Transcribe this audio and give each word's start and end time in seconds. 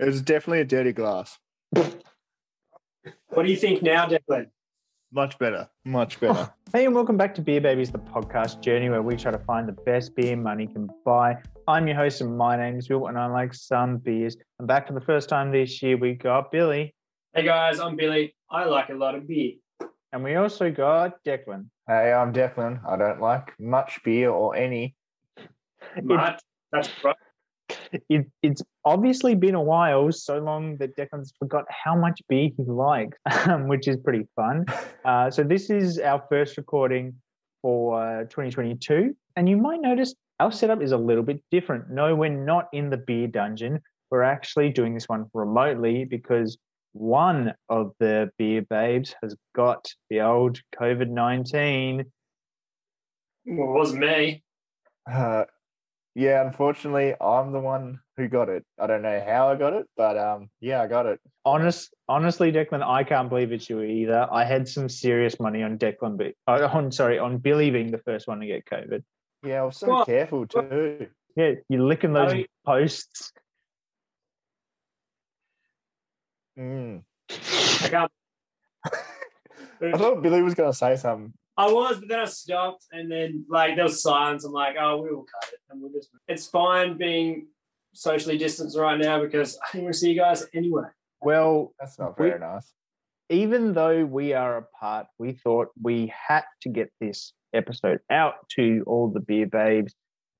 It 0.00 0.06
was 0.06 0.22
definitely 0.22 0.60
a 0.60 0.64
dirty 0.64 0.92
glass. 0.92 1.38
What 1.72 3.44
do 3.44 3.50
you 3.50 3.56
think 3.56 3.82
now, 3.82 4.06
Declan? 4.06 4.46
Much 5.12 5.38
better. 5.38 5.68
Much 5.84 6.18
better. 6.18 6.50
Oh, 6.50 6.52
hey, 6.72 6.86
and 6.86 6.94
welcome 6.94 7.18
back 7.18 7.34
to 7.34 7.42
Beer 7.42 7.60
Babies, 7.60 7.90
the 7.90 7.98
podcast 7.98 8.62
journey 8.62 8.88
where 8.88 9.02
we 9.02 9.14
try 9.16 9.30
to 9.30 9.38
find 9.40 9.68
the 9.68 9.72
best 9.84 10.16
beer 10.16 10.36
money 10.36 10.66
can 10.68 10.88
buy. 11.04 11.36
I'm 11.68 11.86
your 11.86 11.96
host, 11.96 12.22
and 12.22 12.34
my 12.34 12.56
name 12.56 12.78
is 12.78 12.88
Bill, 12.88 13.08
and 13.08 13.18
I 13.18 13.26
like 13.26 13.52
some 13.52 13.98
beers. 13.98 14.38
And 14.58 14.66
back 14.66 14.86
for 14.86 14.94
the 14.94 15.02
first 15.02 15.28
time 15.28 15.52
this 15.52 15.82
year, 15.82 15.98
we 15.98 16.14
got 16.14 16.50
Billy, 16.50 16.94
Hey 17.34 17.42
guys, 17.44 17.78
I'm 17.78 17.94
Billy. 17.94 18.34
I 18.50 18.64
like 18.64 18.88
a 18.88 18.94
lot 18.94 19.14
of 19.14 19.28
beer. 19.28 19.52
and 20.12 20.24
we 20.24 20.34
also 20.36 20.70
got 20.70 21.22
Declan. 21.24 21.66
hey, 21.86 22.10
I'm 22.10 22.32
Declan. 22.32 22.80
I 22.88 22.96
don't 22.96 23.20
like 23.20 23.52
much 23.60 24.00
beer 24.02 24.30
or 24.30 24.56
any. 24.56 24.94
Matt, 26.02 26.40
that's 26.72 26.88
right. 27.04 27.16
It, 28.08 28.26
it's 28.42 28.62
obviously 28.84 29.34
been 29.34 29.54
a 29.54 29.62
while, 29.62 30.10
so 30.12 30.38
long 30.38 30.76
that 30.78 30.96
Declan's 30.96 31.32
forgot 31.38 31.64
how 31.68 31.96
much 31.96 32.20
beer 32.28 32.50
he 32.56 32.62
likes, 32.64 33.18
um, 33.46 33.68
which 33.68 33.88
is 33.88 33.96
pretty 33.96 34.26
fun. 34.36 34.66
Uh, 35.02 35.30
so 35.30 35.42
this 35.42 35.70
is 35.70 35.98
our 35.98 36.22
first 36.28 36.58
recording 36.58 37.14
for 37.62 38.02
uh, 38.02 38.20
2022, 38.24 39.16
and 39.36 39.48
you 39.48 39.56
might 39.56 39.80
notice 39.80 40.14
our 40.40 40.52
setup 40.52 40.82
is 40.82 40.92
a 40.92 40.96
little 40.96 41.22
bit 41.22 41.42
different. 41.50 41.90
No, 41.90 42.14
we're 42.14 42.28
not 42.28 42.68
in 42.74 42.90
the 42.90 42.98
beer 42.98 43.26
dungeon. 43.26 43.80
We're 44.10 44.22
actually 44.22 44.68
doing 44.68 44.92
this 44.92 45.08
one 45.08 45.24
remotely 45.32 46.04
because 46.04 46.58
one 46.92 47.54
of 47.68 47.92
the 47.98 48.30
beer 48.38 48.62
babes 48.62 49.14
has 49.22 49.34
got 49.54 49.86
the 50.10 50.20
old 50.20 50.60
COVID 50.78 51.08
19. 51.08 52.04
Well, 53.46 53.68
it 53.68 53.72
wasn't 53.72 54.00
me. 54.00 54.42
Uh, 55.10 55.44
yeah, 56.20 56.44
unfortunately, 56.46 57.14
I'm 57.18 57.50
the 57.50 57.60
one 57.60 57.98
who 58.18 58.28
got 58.28 58.50
it. 58.50 58.62
I 58.78 58.86
don't 58.86 59.00
know 59.00 59.24
how 59.26 59.48
I 59.50 59.56
got 59.56 59.72
it, 59.72 59.86
but 59.96 60.18
um, 60.18 60.50
yeah, 60.60 60.82
I 60.82 60.86
got 60.86 61.06
it. 61.06 61.18
Honest, 61.46 61.94
honestly, 62.10 62.52
Declan, 62.52 62.82
I 62.86 63.04
can't 63.04 63.30
believe 63.30 63.52
it's 63.52 63.70
you 63.70 63.80
either. 63.80 64.28
I 64.30 64.44
had 64.44 64.68
some 64.68 64.90
serious 64.90 65.40
money 65.40 65.62
on 65.62 65.78
Declan, 65.78 66.18
be, 66.18 66.34
uh, 66.46 66.68
on 66.70 66.92
sorry, 66.92 67.18
on 67.18 67.38
Billy 67.38 67.70
being 67.70 67.90
the 67.90 67.96
first 68.04 68.28
one 68.28 68.38
to 68.40 68.46
get 68.46 68.66
COVID. 68.66 69.02
Yeah, 69.42 69.62
I 69.62 69.64
was 69.64 69.78
so 69.78 69.88
What? 69.88 70.06
careful 70.06 70.46
too. 70.46 71.06
Yeah, 71.36 71.52
you're 71.70 71.84
licking 71.84 72.12
those 72.12 72.34
I- 72.34 72.46
posts. 72.66 73.32
Mm. 76.58 77.02
I 77.30 77.88
can't. 77.88 78.12
I 79.82 79.96
thought 79.96 80.20
Billy 80.22 80.42
was 80.42 80.52
going 80.54 80.70
to 80.70 80.76
say 80.76 80.96
something. 80.96 81.32
I 81.68 81.72
was, 81.72 81.98
but 82.00 82.08
then 82.08 82.20
I 82.20 82.24
stopped, 82.24 82.84
and 82.92 83.10
then 83.10 83.44
like 83.48 83.76
there 83.76 83.84
was 83.84 84.02
silence. 84.02 84.44
I'm 84.44 84.52
like, 84.52 84.76
oh, 84.80 85.02
we 85.02 85.10
will 85.10 85.26
cut 85.34 85.50
it, 85.52 85.58
and 85.70 85.80
we'll 85.80 85.92
just. 85.92 86.08
It's 86.28 86.46
fine 86.46 86.96
being 86.96 87.48
socially 87.92 88.38
distanced 88.38 88.78
right 88.78 88.98
now 88.98 89.20
because 89.20 89.58
I 89.62 89.66
didn't 89.72 89.84
want 89.84 89.94
to 89.94 90.00
see 90.00 90.10
you 90.12 90.16
guys 90.20 90.46
anyway. 90.54 90.84
Well, 91.20 91.74
That's 91.78 91.98
not 91.98 92.18
We- 92.18 92.28
very 92.28 92.40
nice. 92.40 92.72
even 93.28 93.72
though 93.74 94.04
we 94.04 94.32
are 94.32 94.56
apart, 94.56 95.06
we 95.18 95.32
thought 95.32 95.68
we 95.82 96.12
had 96.28 96.44
to 96.62 96.68
get 96.68 96.90
this 97.00 97.32
episode 97.52 98.00
out 98.10 98.34
to 98.56 98.82
all 98.86 99.08
the 99.10 99.20
beer 99.20 99.46
babes 99.46 99.94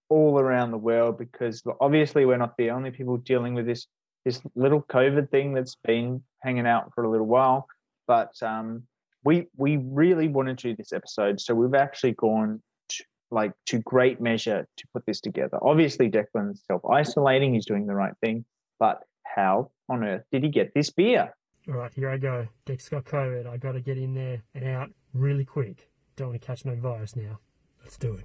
all 0.09 0.39
around 0.41 0.71
the 0.71 0.79
world 0.91 1.19
because 1.19 1.63
obviously 1.81 2.25
we're 2.25 2.37
not 2.45 2.57
the 2.57 2.71
only 2.71 2.91
people 2.91 3.17
dealing 3.19 3.55
with 3.55 3.67
this 3.67 3.87
this 4.25 4.41
little 4.55 4.83
COVID 4.83 5.31
thing 5.31 5.55
that's 5.55 5.77
been 5.85 6.23
hanging 6.41 6.67
out 6.67 6.93
for 6.95 7.05
a 7.05 7.11
little 7.11 7.27
while. 7.27 7.67
But 8.07 8.33
um, 8.43 8.85
we 9.25 9.47
we 9.57 9.77
really 9.77 10.29
wanted 10.29 10.59
to 10.59 10.69
do 10.69 10.77
this 10.77 10.93
episode, 10.93 11.41
so 11.41 11.55
we've 11.55 11.75
actually 11.75 12.13
gone 12.13 12.63
to, 12.89 13.05
like 13.31 13.53
to 13.67 13.79
great 13.81 14.21
measure 14.21 14.67
to 14.77 14.87
put 14.93 15.05
this 15.07 15.21
together. 15.21 15.59
Obviously, 15.63 16.11
Declan's 16.11 16.63
self 16.67 16.83
isolating; 16.91 17.55
he's 17.55 17.67
doing 17.67 17.87
the 17.87 17.95
right 17.95 18.15
thing. 18.23 18.45
But 18.79 19.03
how 19.25 19.71
on 19.89 20.05
earth 20.05 20.25
did 20.33 20.43
he 20.43 20.49
get 20.49 20.73
this 20.75 20.91
beer? 20.91 21.35
All 21.69 21.75
right, 21.75 21.93
here 21.93 22.09
I 22.09 22.17
go. 22.17 22.49
Dex 22.65 22.89
got 22.89 23.05
COVID. 23.05 23.47
I 23.47 23.57
got 23.59 23.73
to 23.73 23.81
get 23.81 23.99
in 23.99 24.15
there 24.15 24.43
and 24.55 24.65
out 24.65 24.91
really 25.13 25.45
quick. 25.45 25.91
Don't 26.17 26.29
want 26.29 26.41
to 26.41 26.47
catch 26.47 26.65
no 26.65 26.75
virus 26.75 27.15
now. 27.15 27.39
Let's 27.83 27.99
do 27.99 28.15
it. 28.15 28.25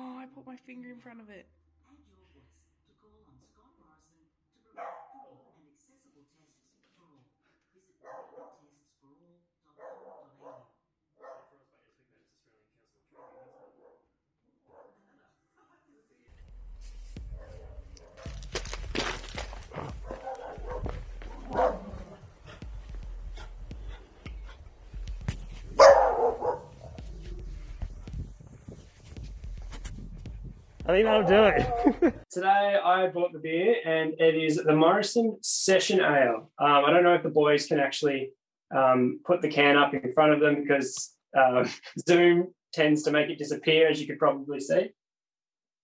Oh, 0.00 0.16
I 0.18 0.24
put 0.34 0.46
my 0.46 0.56
finger 0.66 0.90
in 0.90 0.98
front 0.98 1.20
of 1.20 1.28
it. 1.28 1.46
I 30.90 30.92
think 30.92 31.04
that'll 31.04 31.22
do 31.22 31.44
it. 31.44 32.14
Today 32.32 32.76
I 32.84 33.06
bought 33.06 33.32
the 33.32 33.38
beer, 33.38 33.76
and 33.86 34.12
it 34.18 34.34
is 34.34 34.56
the 34.56 34.74
Morrison 34.74 35.38
Session 35.40 36.00
Ale. 36.00 36.50
Um, 36.58 36.84
I 36.84 36.90
don't 36.90 37.04
know 37.04 37.14
if 37.14 37.22
the 37.22 37.28
boys 37.28 37.66
can 37.66 37.78
actually 37.78 38.30
um, 38.76 39.20
put 39.24 39.40
the 39.40 39.48
can 39.48 39.76
up 39.76 39.94
in 39.94 40.12
front 40.12 40.32
of 40.32 40.40
them 40.40 40.62
because 40.62 41.14
uh, 41.38 41.64
Zoom 42.08 42.48
tends 42.72 43.04
to 43.04 43.12
make 43.12 43.30
it 43.30 43.38
disappear, 43.38 43.88
as 43.88 44.00
you 44.00 44.08
could 44.08 44.18
probably 44.18 44.58
see. 44.58 44.88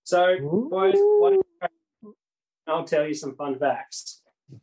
So, 0.03 0.39
boys, 0.41 0.95
why 0.97 1.37
I'll 2.67 2.83
tell 2.83 3.07
you 3.07 3.15
some 3.15 3.37
fun 3.37 3.61
facts. 3.61 4.23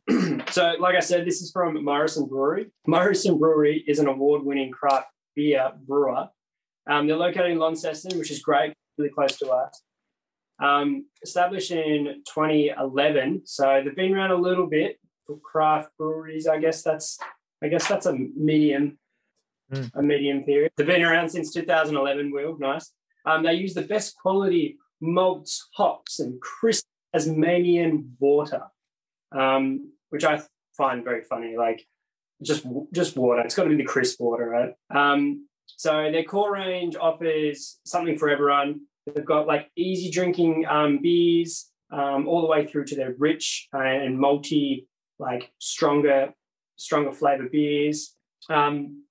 so, 0.51 0.73
like 0.77 0.95
I 0.97 0.99
said, 0.99 1.25
this 1.25 1.41
is 1.41 1.51
from 1.51 1.81
Morrison 1.85 2.27
Brewery. 2.27 2.69
Morrison 2.85 3.39
Brewery 3.39 3.81
is 3.87 3.99
an 3.99 4.07
award-winning 4.07 4.71
craft 4.71 5.07
beer 5.37 5.71
brewer. 5.87 6.27
Um, 6.89 7.07
they're 7.07 7.15
located 7.15 7.51
in 7.51 7.59
Launceston, 7.59 8.19
which 8.19 8.29
is 8.29 8.41
great, 8.41 8.73
really 8.97 9.09
close 9.09 9.37
to 9.37 9.49
us. 9.49 9.81
Um, 10.63 11.07
established 11.21 11.71
in 11.71 12.23
2011, 12.33 13.41
so 13.45 13.81
they've 13.83 13.95
been 13.95 14.13
around 14.15 14.31
a 14.31 14.35
little 14.37 14.67
bit 14.67 14.97
for 15.27 15.37
craft 15.39 15.89
breweries. 15.97 16.47
I 16.47 16.57
guess 16.59 16.83
that's, 16.83 17.19
I 17.61 17.67
guess 17.67 17.87
that's 17.87 18.05
a 18.05 18.13
medium, 18.13 18.97
Mm. 19.71 19.89
a 19.95 20.01
medium 20.03 20.43
period. 20.43 20.71
They've 20.75 20.85
been 20.87 21.03
around 21.03 21.29
since 21.29 21.51
2011. 21.53 22.31
Will 22.31 22.57
nice. 22.59 22.91
Um, 23.25 23.43
they 23.43 23.53
use 23.53 23.73
the 23.73 23.81
best 23.81 24.15
quality 24.21 24.77
malts, 25.01 25.67
hops, 25.75 26.19
and 26.19 26.39
crisp 26.41 26.85
Tasmanian 27.13 28.15
water, 28.19 28.63
um, 29.31 29.91
which 30.09 30.25
I 30.25 30.41
find 30.77 31.03
very 31.03 31.23
funny. 31.23 31.55
Like 31.57 31.85
just 32.41 32.65
just 32.91 33.15
water. 33.17 33.41
It's 33.41 33.55
got 33.55 33.63
to 33.63 33.69
be 33.69 33.77
the 33.77 33.83
crisp 33.83 34.19
water, 34.19 34.47
right? 34.49 34.73
Um, 34.93 35.47
so 35.65 36.11
their 36.11 36.23
core 36.23 36.53
range 36.53 36.95
offers 36.99 37.79
something 37.85 38.17
for 38.17 38.29
everyone. 38.29 38.81
They've 39.05 39.25
got 39.25 39.47
like 39.47 39.69
easy 39.75 40.09
drinking 40.09 40.65
um, 40.69 40.99
beers, 41.01 41.71
um, 41.91 42.27
all 42.27 42.41
the 42.41 42.47
way 42.47 42.65
through 42.65 42.85
to 42.85 42.95
their 42.95 43.13
rich 43.17 43.67
and 43.73 44.17
malty, 44.17 44.87
like 45.19 45.51
stronger, 45.59 46.33
stronger 46.75 47.11
flavor 47.11 47.49
beers. 47.51 48.15
Um, 48.49 49.03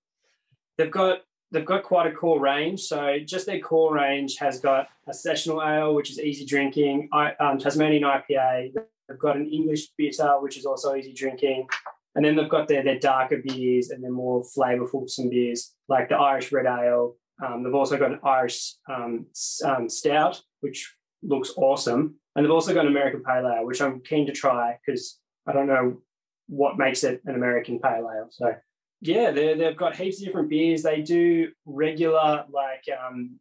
they've 0.79 0.91
got 0.91 1.21
they've 1.53 1.65
got 1.65 1.85
quite 1.85 2.07
a 2.07 2.13
core 2.13 2.41
range. 2.41 2.81
So 2.81 3.19
just 3.25 3.47
their 3.47 3.61
core 3.61 3.95
range 3.95 4.37
has 4.39 4.59
got 4.59 4.89
a 5.07 5.15
sessional 5.15 5.63
ale, 5.63 5.95
which 5.95 6.11
is 6.11 6.19
easy 6.19 6.45
drinking, 6.45 7.09
I, 7.13 7.33
um, 7.39 7.59
Tasmanian 7.59 8.03
IPA. 8.03 8.73
They've 9.09 9.19
got 9.19 9.37
an 9.37 9.47
English 9.47 9.89
bitter, 9.99 10.41
which 10.41 10.57
is 10.57 10.65
also 10.65 10.95
easy 10.95 11.13
drinking. 11.13 11.67
And 12.15 12.25
then 12.25 12.37
they've 12.37 12.49
got 12.49 12.69
their, 12.69 12.83
their 12.83 12.99
darker 12.99 13.43
beers 13.43 13.91
and 13.91 14.03
their 14.03 14.11
more 14.11 14.43
flavorful 14.43 15.09
some 15.09 15.31
beers, 15.31 15.75
like 15.89 16.09
the 16.09 16.17
Irish 16.17 16.53
Red 16.53 16.67
Ale. 16.67 17.17
Um, 17.43 17.63
they've 17.63 17.75
also 17.75 17.99
got 17.99 18.13
an 18.13 18.21
Irish 18.23 18.75
um, 18.89 19.27
um, 19.65 19.89
Stout, 19.89 20.41
which 20.61 20.95
looks 21.23 21.53
awesome. 21.57 22.17
And 22.35 22.45
they've 22.45 22.53
also 22.53 22.73
got 22.73 22.87
an 22.87 22.93
American 22.93 23.23
Pale 23.23 23.47
Ale, 23.47 23.67
which 23.67 23.83
I'm 23.83 24.01
keen 24.01 24.27
to 24.27 24.33
try 24.33 24.79
because 24.85 25.19
I 25.47 25.53
don't 25.53 25.67
know 25.67 26.03
what 26.47 26.79
makes 26.79 27.05
it 27.05 27.21
an 27.27 27.35
American 27.35 27.79
Pale 27.79 28.09
Ale. 28.15 28.29
So 28.31 28.55
yeah, 29.01 29.33
they 29.33 29.55
they've 29.55 29.77
got 29.77 29.97
heaps 29.97 30.21
of 30.21 30.27
different 30.27 30.49
beers. 30.49 30.83
They 30.83 31.03
do 31.03 31.51
regular, 31.67 32.45
like 32.51 32.85
um, 32.97 33.41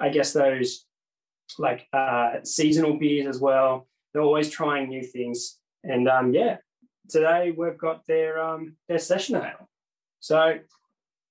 I 0.00 0.08
guess 0.08 0.32
those 0.32 0.84
like 1.58 1.86
uh, 1.92 2.42
seasonal 2.42 2.98
beers 2.98 3.26
as 3.26 3.40
well. 3.40 3.86
They're 4.12 4.22
always 4.22 4.50
trying 4.50 4.88
new 4.88 5.04
things, 5.04 5.58
and 5.84 6.08
um, 6.08 6.34
yeah, 6.34 6.56
today 7.08 7.54
we've 7.56 7.78
got 7.78 8.04
their 8.06 8.42
um, 8.42 8.76
their 8.88 8.98
session 8.98 9.36
ale. 9.36 9.68
So, 10.18 10.58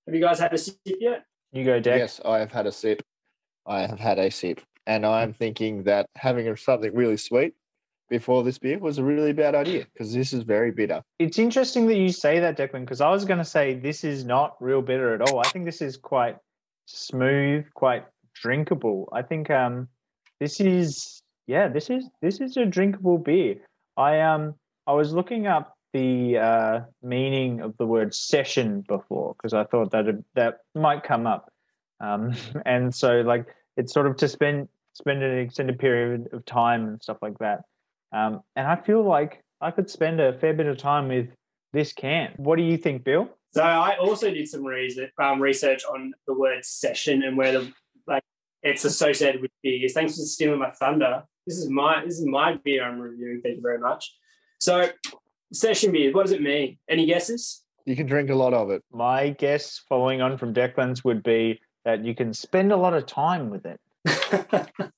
have 0.06 0.16
you 0.16 0.22
guys 0.22 0.40
had 0.40 0.54
a 0.54 0.57
sip 0.57 0.78
yet? 0.86 1.25
You 1.51 1.66
go, 1.66 1.80
Dex. 1.80 2.00
Yes, 2.00 2.22
I 2.25 2.40
have 2.40 2.51
had 2.51 2.68
a 2.68 2.72
sip. 2.72 3.01
I 3.66 3.81
have 3.81 4.00
had 4.00 4.19
a 4.19 4.30
sip, 4.30 4.62
and 4.88 5.06
I'm 5.06 5.34
thinking 5.34 5.84
that 5.84 6.07
having 6.16 6.56
something 6.56 6.94
really 6.94 7.18
sweet 7.18 7.54
before 8.10 8.44
this 8.44 8.57
beer 8.57 8.80
was 8.80 8.98
a 8.98 9.04
really 9.04 9.34
bad 9.34 9.56
idea 9.56 9.86
because 9.94 10.13
this 10.13 10.34
is 10.34 10.44
very 10.44 10.72
bitter. 10.72 11.01
It's 11.19 11.38
interesting 11.38 11.88
that 11.88 11.98
you 11.98 12.12
say 12.12 12.40
that, 12.40 12.57
Declan, 12.57 12.81
because 12.81 13.01
I 13.01 13.10
was 13.10 13.25
going 13.25 13.38
to 13.38 13.46
say 13.46 13.75
this 13.75 14.04
is 14.04 14.25
not 14.25 14.56
real 14.60 14.81
bitter 14.81 15.13
at 15.13 15.22
all. 15.22 15.40
I 15.40 15.48
think 15.50 15.66
this 15.66 15.81
is 15.81 15.98
quite 15.98 16.38
smooth, 16.86 17.66
quite 17.75 18.06
drinkable. 18.34 19.10
I 19.13 19.22
think 19.22 19.50
um, 19.50 19.88
this 20.40 20.60
is 20.60 21.22
yeah, 21.48 21.68
this 21.68 21.90
is 21.90 22.06
this 22.22 22.42
is 22.42 22.57
a 22.57 22.66
drinkable 22.66 23.18
beer. 23.18 23.56
I 23.98 24.22
um 24.22 24.56
I 24.88 24.94
was 24.94 25.13
looking 25.13 25.48
up 25.48 25.75
the 25.94 26.38
uh, 26.38 26.80
meaning 27.01 27.62
of 27.62 27.75
the 27.77 27.86
word 27.86 28.13
session 28.13 28.81
before 28.88 29.36
because 29.38 29.53
I 29.53 29.63
thought 29.63 29.91
that 29.91 30.24
that 30.36 30.59
might 30.75 31.03
come 31.03 31.27
up, 31.27 31.51
um, 32.00 32.33
and 32.65 32.94
so 32.94 33.21
like 33.21 33.47
it's 33.77 33.94
sort 33.94 34.07
of 34.07 34.15
to 34.18 34.27
spend 34.27 34.68
spend 34.94 35.24
an 35.24 35.38
extended 35.39 35.80
period 35.80 36.30
of 36.33 36.45
time 36.45 36.88
and 36.88 37.01
stuff 37.01 37.18
like 37.21 37.38
that. 37.39 37.62
Um, 38.12 38.41
and 38.56 38.68
I 38.68 38.75
feel 38.75 39.03
like 39.03 39.44
I 39.62 39.71
could 39.71 39.89
spend 39.89 40.19
a 40.19 40.33
fair 40.39 40.53
bit 40.53 40.65
of 40.65 40.77
time 40.77 41.07
with 41.07 41.30
this 41.74 41.94
camp. 41.94 42.38
What 42.38 42.57
do 42.57 42.63
you 42.63 42.77
think, 42.77 43.03
Bill? 43.03 43.30
So 43.53 43.63
I 43.63 43.97
also 43.97 44.30
did 44.31 44.47
some 44.47 44.63
research, 44.63 45.12
um, 45.18 45.41
research 45.41 45.83
on 45.86 46.13
the 46.27 46.33
word 46.33 46.63
session 46.63 47.24
and 47.24 47.36
where 47.38 47.51
the 47.53 47.74
like 48.07 48.24
it's 48.62 48.86
associated 48.86 49.41
with 49.41 49.51
beers. 49.63 49.94
Thanks 49.94 50.15
for 50.15 50.21
stealing 50.21 50.59
my 50.59 50.71
thunder. 50.71 51.24
This 51.47 51.57
is 51.57 51.69
my 51.69 52.03
this 52.06 52.19
is 52.19 52.25
my 52.25 52.57
beer 52.63 52.83
I'm 52.83 53.00
reviewing. 53.00 53.41
Thank 53.41 53.57
you 53.57 53.62
very 53.62 53.80
much. 53.80 54.13
So 54.59 54.89
session 55.54 55.92
beer, 55.92 56.12
what 56.12 56.24
does 56.24 56.31
it 56.31 56.42
mean? 56.42 56.78
Any 56.90 57.06
guesses? 57.06 57.63
You 57.86 57.96
can 57.96 58.07
drink 58.07 58.30
a 58.30 58.36
lot 58.36 58.54
of 58.54 58.69
it. 58.69 58.84
My 58.92 59.30
guess, 59.30 59.81
following 59.90 60.22
on 60.22 60.38
from 60.38 60.54
Declan's, 60.54 61.04
would 61.04 61.24
be 61.24 61.60
that 61.86 62.04
you 62.04 62.13
can 62.13 62.34
spend 62.34 62.72
a 62.72 62.78
lot 62.78 62.94
of 62.94 63.06
time 63.06 63.50
with 63.50 63.66
it. 63.66 63.80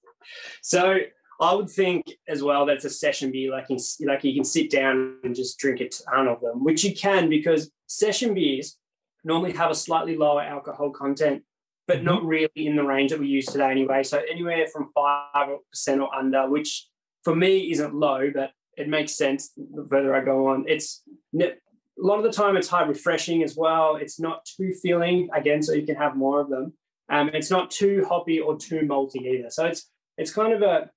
so 0.61 0.97
I 1.39 1.53
would 1.53 1.69
think 1.69 2.05
as 2.27 2.43
well 2.43 2.65
that 2.65 2.75
it's 2.75 2.85
a 2.85 2.89
session 2.89 3.31
beer, 3.31 3.51
like 3.51 3.67
you, 3.69 3.79
like 4.05 4.23
you 4.23 4.33
can 4.33 4.43
sit 4.43 4.69
down 4.69 5.17
and 5.23 5.35
just 5.35 5.57
drink 5.57 5.79
a 5.79 5.89
ton 5.89 6.27
of 6.27 6.41
them, 6.41 6.63
which 6.63 6.83
you 6.83 6.93
can 6.93 7.29
because 7.29 7.71
session 7.87 8.33
beers 8.33 8.77
normally 9.23 9.53
have 9.53 9.71
a 9.71 9.75
slightly 9.75 10.17
lower 10.17 10.41
alcohol 10.41 10.91
content, 10.91 11.43
but 11.87 11.97
mm-hmm. 11.97 12.05
not 12.05 12.25
really 12.25 12.49
in 12.55 12.75
the 12.75 12.83
range 12.83 13.11
that 13.11 13.19
we 13.19 13.27
use 13.27 13.45
today 13.45 13.71
anyway. 13.71 14.03
So 14.03 14.21
anywhere 14.29 14.67
from 14.67 14.91
five 14.93 15.49
percent 15.71 16.01
or 16.01 16.13
under, 16.13 16.49
which 16.49 16.87
for 17.23 17.35
me 17.35 17.71
isn't 17.71 17.93
low, 17.93 18.29
but 18.33 18.51
it 18.77 18.87
makes 18.87 19.15
sense 19.15 19.51
the 19.55 19.85
further 19.89 20.15
I 20.15 20.23
go 20.23 20.47
on. 20.47 20.65
It's 20.67 21.03
a 21.39 21.51
lot 21.97 22.17
of 22.17 22.23
the 22.23 22.31
time 22.31 22.57
it's 22.57 22.67
high 22.67 22.83
refreshing 22.83 23.43
as 23.43 23.55
well. 23.55 23.95
It's 23.95 24.19
not 24.19 24.45
too 24.45 24.73
filling 24.81 25.29
again, 25.35 25.61
so 25.61 25.73
you 25.73 25.85
can 25.85 25.95
have 25.95 26.15
more 26.15 26.39
of 26.39 26.49
them. 26.49 26.73
Um, 27.09 27.29
it's 27.33 27.51
not 27.51 27.69
too 27.69 28.05
hoppy 28.07 28.39
or 28.39 28.57
too 28.57 28.81
malty 28.81 29.21
either. 29.23 29.49
So 29.49 29.65
it's 29.65 29.89
it's 30.17 30.33
kind 30.33 30.53
of 30.53 30.61
a 30.61 30.89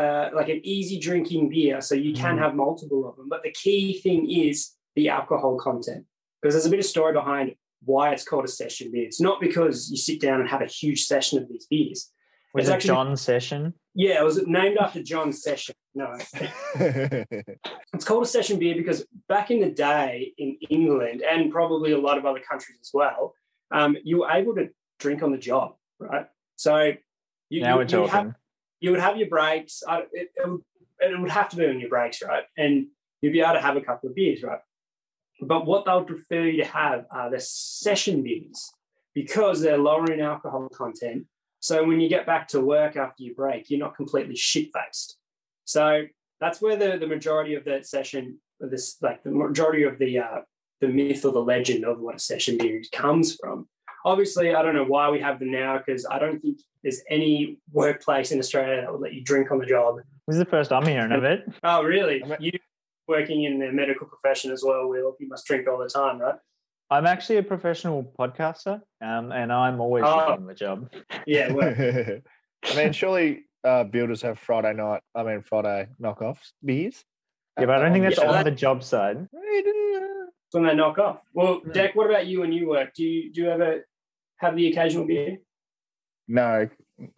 uh, 0.00 0.30
like 0.34 0.48
an 0.48 0.60
easy 0.64 0.98
drinking 0.98 1.50
beer, 1.50 1.80
so 1.80 1.94
you 1.94 2.14
can 2.14 2.38
have 2.38 2.54
multiple 2.54 3.08
of 3.08 3.16
them. 3.16 3.28
But 3.28 3.42
the 3.42 3.52
key 3.52 4.00
thing 4.00 4.30
is 4.30 4.72
the 4.96 5.08
alcohol 5.08 5.56
content, 5.58 6.04
because 6.40 6.54
there's 6.54 6.66
a 6.66 6.70
bit 6.70 6.78
of 6.78 6.84
story 6.84 7.12
behind 7.12 7.54
why 7.84 8.10
it's 8.12 8.24
called 8.24 8.44
a 8.44 8.48
session 8.48 8.90
beer. 8.92 9.04
It's 9.04 9.20
not 9.20 9.40
because 9.40 9.90
you 9.90 9.96
sit 9.96 10.20
down 10.20 10.40
and 10.40 10.48
have 10.48 10.62
a 10.62 10.66
huge 10.66 11.04
session 11.04 11.38
of 11.38 11.48
these 11.48 11.66
beers. 11.66 12.10
Was 12.54 12.64
It's 12.64 12.70
it 12.70 12.74
actually- 12.74 12.88
John 12.88 13.16
Session? 13.16 13.74
Yeah, 13.94 14.20
it 14.20 14.24
was 14.24 14.46
named 14.46 14.78
after 14.78 15.02
John 15.02 15.32
Session. 15.32 15.74
No, 15.94 16.16
it's 16.74 18.04
called 18.04 18.22
a 18.22 18.26
session 18.26 18.58
beer 18.60 18.76
because 18.76 19.04
back 19.28 19.50
in 19.50 19.60
the 19.60 19.70
day 19.70 20.32
in 20.38 20.56
England 20.68 21.22
and 21.28 21.50
probably 21.50 21.90
a 21.92 21.98
lot 21.98 22.16
of 22.16 22.24
other 22.24 22.38
countries 22.38 22.78
as 22.80 22.90
well, 22.94 23.34
um, 23.72 23.96
you 24.04 24.20
were 24.20 24.30
able 24.30 24.54
to 24.54 24.68
drink 25.00 25.22
on 25.24 25.32
the 25.32 25.38
job, 25.38 25.74
right? 25.98 26.26
So 26.54 26.92
you, 27.48 27.62
now 27.62 27.70
you, 27.70 27.78
we're 27.78 27.88
you 27.88 28.00
would 28.02 28.10
talking. 28.10 28.26
have, 28.26 28.34
you 28.80 28.90
would 28.92 29.00
have 29.00 29.16
your 29.16 29.28
breaks. 29.28 29.82
I, 29.86 30.02
it, 30.12 30.30
it, 30.36 30.48
would, 30.48 30.60
it 31.00 31.20
would 31.20 31.30
have 31.30 31.48
to 31.50 31.56
be 31.56 31.66
on 31.66 31.80
your 31.80 31.88
breaks, 31.88 32.22
right? 32.22 32.44
And 32.56 32.86
you'd 33.20 33.32
be 33.32 33.40
able 33.40 33.54
to 33.54 33.60
have 33.60 33.76
a 33.76 33.80
couple 33.80 34.08
of 34.10 34.14
beers, 34.14 34.42
right? 34.44 34.60
But 35.42 35.66
what 35.66 35.84
they'll 35.84 36.04
prefer 36.04 36.42
you 36.44 36.62
to 36.62 36.68
have 36.68 37.06
are 37.10 37.30
the 37.30 37.40
session 37.40 38.22
beers 38.22 38.70
because 39.14 39.60
they're 39.60 39.78
lower 39.78 40.10
in 40.12 40.20
alcohol 40.20 40.68
content. 40.68 41.26
So 41.60 41.84
when 41.84 42.00
you 42.00 42.08
get 42.08 42.26
back 42.26 42.48
to 42.48 42.60
work 42.60 42.96
after 42.96 43.22
your 43.22 43.34
break, 43.34 43.70
you're 43.70 43.78
not 43.78 43.94
completely 43.94 44.34
shit 44.34 44.68
faced. 44.74 45.18
So 45.64 46.04
that's 46.40 46.60
where 46.60 46.76
the, 46.76 46.98
the 46.98 47.06
majority 47.06 47.54
of 47.54 47.64
the 47.64 47.82
session, 47.82 48.38
this 48.58 48.96
like 49.02 49.22
the 49.22 49.30
majority 49.30 49.84
of 49.84 49.98
the 49.98 50.18
uh, 50.18 50.40
the 50.80 50.88
myth 50.88 51.24
or 51.24 51.32
the 51.32 51.40
legend 51.40 51.84
of 51.84 52.00
what 52.00 52.16
a 52.16 52.18
session 52.18 52.56
beer 52.56 52.82
comes 52.92 53.36
from. 53.36 53.68
Obviously, 54.06 54.54
I 54.54 54.62
don't 54.62 54.74
know 54.74 54.84
why 54.84 55.10
we 55.10 55.20
have 55.20 55.38
them 55.38 55.50
now 55.52 55.76
because 55.78 56.06
I 56.10 56.18
don't 56.18 56.40
think 56.40 56.60
there's 56.82 57.02
any 57.10 57.58
workplace 57.70 58.32
in 58.32 58.38
Australia 58.38 58.80
that 58.80 58.90
would 58.90 59.02
let 59.02 59.12
you 59.12 59.22
drink 59.22 59.50
on 59.50 59.58
the 59.58 59.66
job. 59.66 59.96
This 60.26 60.36
is 60.36 60.38
the 60.38 60.46
first 60.46 60.72
I'm 60.72 60.86
hearing 60.86 61.12
of 61.12 61.24
it. 61.24 61.44
Oh, 61.62 61.82
really? 61.82 62.22
You 62.40 62.52
working 63.06 63.44
in 63.44 63.58
the 63.58 63.70
medical 63.72 64.06
profession 64.06 64.50
as 64.52 64.62
well, 64.64 64.88
Will? 64.88 65.14
You 65.20 65.28
must 65.28 65.44
drink 65.44 65.68
all 65.68 65.78
the 65.78 65.88
time, 65.88 66.18
right? 66.18 66.36
I'm 66.90 67.06
actually 67.06 67.36
a 67.36 67.42
professional 67.42 68.12
podcaster, 68.18 68.80
um, 69.00 69.30
and 69.32 69.52
I'm 69.52 69.80
always 69.80 70.04
Oh. 70.06 70.16
drinking 70.26 70.42
on 70.42 70.46
the 70.46 70.54
job. 70.54 70.90
Yeah, 71.26 71.52
well, 71.52 71.68
I 72.64 72.76
mean, 72.76 72.92
surely 72.92 73.44
uh, 73.62 73.84
builders 73.84 74.22
have 74.22 74.38
Friday 74.38 74.72
night, 74.74 75.02
I 75.14 75.22
mean, 75.22 75.42
Friday 75.42 75.88
knockoffs 76.02 76.52
beers. 76.64 77.04
Yeah, 77.58 77.66
but 77.66 77.76
I 77.76 77.82
don't 77.82 77.92
think 77.92 78.04
that's 78.04 78.18
Yeah, 78.18 78.26
on 78.26 78.32
that- 78.32 78.44
the 78.44 78.50
job 78.50 78.82
side. 78.82 79.28
It's 79.32 80.54
when 80.54 80.64
they 80.64 80.74
knock 80.74 80.98
off. 80.98 81.20
Well, 81.32 81.60
Deck, 81.72 81.94
what 81.94 82.08
about 82.10 82.26
you 82.26 82.40
when 82.40 82.52
you 82.52 82.68
work? 82.68 82.92
Do 82.94 83.04
you 83.04 83.32
do 83.32 83.42
you 83.42 83.50
ever 83.50 83.86
have 84.38 84.56
the 84.56 84.68
occasional 84.68 85.06
beer? 85.06 85.38
No, 86.26 86.68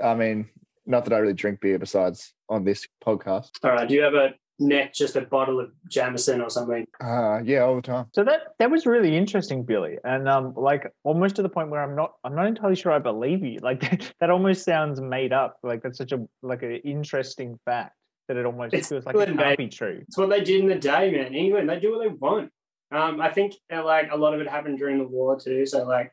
I 0.03 0.15
mean, 0.15 0.51
not 0.85 1.05
that 1.05 1.15
I 1.15 1.19
really 1.19 1.33
drink 1.33 1.61
beer 1.61 1.79
besides 1.79 2.35
on 2.49 2.65
this 2.65 2.87
podcast. 3.03 3.51
All 3.65 3.71
right. 3.71 3.89
Do 3.89 3.95
you 3.95 4.03
ever 4.05 4.35
neck 4.63 4.95
just 4.95 5.17
a 5.17 5.21
bottle 5.23 5.61
of 5.61 5.71
Jameson 5.89 6.41
or 6.41 6.49
something? 6.51 6.87
Uh, 7.03 7.41
yeah, 7.45 7.61
all 7.61 7.77
the 7.77 7.83
time. 7.83 8.07
So 8.15 8.25
that 8.25 8.41
that 8.59 8.71
was 8.71 8.87
really 8.87 9.17
interesting, 9.17 9.65
Billy, 9.65 9.97
and 10.05 10.29
um, 10.29 10.55
like 10.57 10.91
almost 11.05 11.37
to 11.37 11.43
the 11.43 11.49
point 11.49 11.71
where 11.71 11.83
I'm 11.83 11.97
not 11.97 12.13
I'm 12.25 12.35
not 12.35 12.47
entirely 12.47 12.77
sure 12.77 12.93
I 12.93 12.99
believe 12.99 13.45
you. 13.45 13.59
Like 13.63 13.83
that 14.21 14.31
almost 14.31 14.65
sounds 14.65 15.01
made 15.01 15.33
up. 15.33 15.57
Like 15.63 15.83
that's 15.83 15.99
such 15.99 16.13
a 16.13 16.21
like 16.43 16.63
an 16.63 16.73
interesting 16.85 17.59
fact. 17.65 17.95
that 18.29 18.37
it 18.37 18.47
almost 18.47 18.73
It's 18.75 18.89
feels 18.89 19.05
like 19.05 19.15
it 19.17 19.29
England, 19.29 19.41
can't 19.41 19.59
be 19.59 19.69
true. 19.69 19.99
It's 20.09 20.17
what 20.17 20.31
they 20.31 20.43
did 20.43 20.61
in 20.61 20.69
the 20.69 20.77
day, 20.77 21.11
man. 21.11 21.35
England, 21.35 21.69
they 21.69 21.81
do 21.81 21.93
what 21.97 22.03
they 22.03 22.09
want. 22.15 22.51
Um, 22.91 23.21
I 23.21 23.31
think 23.31 23.55
uh, 23.73 23.85
like 23.85 24.11
a 24.13 24.17
lot 24.17 24.35
of 24.35 24.41
it 24.41 24.49
happened 24.49 24.79
during 24.79 24.99
the 24.99 25.07
war 25.09 25.39
too. 25.39 25.65
So 25.67 25.85
like, 25.85 26.13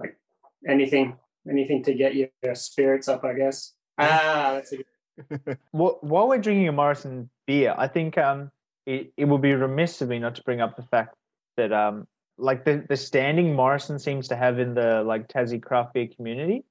like 0.00 0.16
anything, 0.68 1.16
anything 1.48 1.82
to 1.84 1.94
get 1.94 2.14
your, 2.14 2.28
your 2.42 2.54
spirits 2.54 3.08
up, 3.08 3.24
I 3.24 3.34
guess. 3.34 3.72
Ah, 3.98 4.50
that's 4.54 4.72
a 4.72 4.76
good. 4.78 4.86
Wh- 5.72 6.02
While 6.02 6.28
we're 6.28 6.38
drinking 6.38 6.68
a 6.68 6.72
Morrison 6.72 7.30
beer, 7.46 7.74
I 7.76 7.88
think 7.88 8.18
um, 8.18 8.50
it, 8.86 9.12
it 9.16 9.24
would 9.24 9.42
be 9.42 9.52
remiss 9.54 10.00
of 10.02 10.08
me 10.08 10.18
not 10.18 10.34
to 10.36 10.42
bring 10.42 10.60
up 10.60 10.76
the 10.76 10.82
fact 10.82 11.14
that 11.56 11.72
um, 11.72 12.06
like 12.38 12.64
the, 12.64 12.84
the 12.88 12.96
standing 12.96 13.54
Morrison 13.54 13.98
seems 13.98 14.28
to 14.28 14.36
have 14.36 14.58
in 14.58 14.74
the 14.74 15.02
like 15.02 15.28
Tassie 15.28 15.62
craft 15.62 15.94
beer 15.94 16.08
community. 16.14 16.64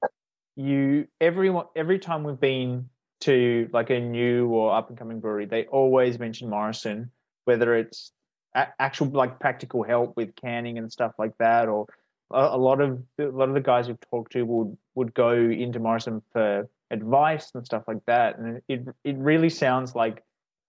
You 0.56 1.06
everyone 1.20 1.66
every 1.74 1.98
time 1.98 2.24
we've 2.24 2.40
been 2.40 2.88
to 3.20 3.68
like 3.72 3.90
a 3.90 4.00
new 4.00 4.48
or 4.48 4.74
up 4.74 4.88
and 4.88 4.98
coming 4.98 5.20
brewery, 5.20 5.46
they 5.46 5.66
always 5.66 6.18
mention 6.18 6.48
Morrison, 6.48 7.10
whether 7.44 7.74
it's 7.74 8.12
a- 8.54 8.68
actual 8.78 9.08
like 9.08 9.38
practical 9.38 9.82
help 9.82 10.16
with 10.16 10.34
canning 10.36 10.78
and 10.78 10.90
stuff 10.90 11.12
like 11.18 11.36
that, 11.38 11.68
or 11.68 11.86
a, 12.32 12.40
a 12.52 12.58
lot 12.58 12.80
of 12.80 13.02
a 13.18 13.24
lot 13.24 13.48
of 13.48 13.54
the 13.54 13.60
guys 13.60 13.88
we've 13.88 14.00
talked 14.10 14.32
to 14.32 14.42
would 14.44 14.76
would 14.94 15.14
go 15.14 15.32
into 15.32 15.78
Morrison 15.78 16.22
for 16.32 16.68
advice 16.90 17.50
and 17.54 17.66
stuff 17.66 17.82
like 17.86 18.04
that, 18.06 18.38
and 18.38 18.62
it 18.68 18.86
it 19.04 19.16
really 19.16 19.50
sounds 19.50 19.94
like 19.94 20.22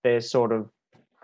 they're 0.07 0.21
sort 0.21 0.51
of 0.51 0.69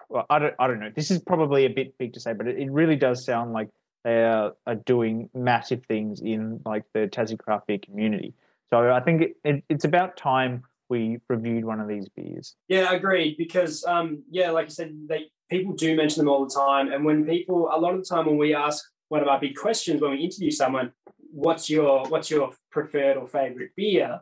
well, 0.09 0.25
I 0.29 0.39
don't 0.39 0.53
I 0.59 0.67
don't 0.67 0.79
know. 0.79 0.91
This 0.93 1.09
is 1.09 1.19
probably 1.19 1.65
a 1.65 1.69
bit 1.69 1.97
big 1.97 2.13
to 2.13 2.19
say, 2.19 2.33
but 2.33 2.47
it, 2.47 2.59
it 2.59 2.71
really 2.71 2.95
does 2.95 3.25
sound 3.25 3.53
like 3.53 3.69
they 4.03 4.23
are, 4.23 4.53
are 4.67 4.75
doing 4.75 5.29
massive 5.33 5.85
things 5.85 6.21
in 6.21 6.59
like 6.65 6.83
the 6.93 7.07
Tassie 7.07 7.39
craft 7.39 7.67
beer 7.67 7.79
community. 7.79 8.33
So 8.71 8.91
I 8.91 8.99
think 8.99 9.21
it, 9.21 9.35
it, 9.45 9.63
it's 9.69 9.85
about 9.85 10.17
time 10.17 10.63
we 10.89 11.19
reviewed 11.29 11.63
one 11.63 11.79
of 11.79 11.87
these 11.87 12.09
beers. 12.09 12.55
Yeah, 12.67 12.91
agreed. 12.93 13.37
Because 13.37 13.85
um, 13.85 14.23
yeah, 14.29 14.51
like 14.51 14.65
I 14.65 14.69
said, 14.69 14.93
they 15.07 15.31
people 15.49 15.73
do 15.73 15.95
mention 15.95 16.19
them 16.19 16.29
all 16.29 16.45
the 16.45 16.53
time, 16.53 16.91
and 16.91 17.05
when 17.05 17.25
people 17.25 17.69
a 17.73 17.79
lot 17.79 17.93
of 17.93 17.99
the 18.01 18.15
time 18.15 18.25
when 18.25 18.37
we 18.37 18.53
ask 18.53 18.83
one 19.07 19.21
of 19.21 19.27
our 19.27 19.39
big 19.39 19.55
questions 19.55 20.01
when 20.01 20.11
we 20.11 20.17
interview 20.17 20.51
someone, 20.51 20.91
what's 21.31 21.69
your 21.69 22.05
what's 22.09 22.29
your 22.29 22.51
preferred 22.71 23.15
or 23.15 23.27
favorite 23.27 23.71
beer? 23.77 24.19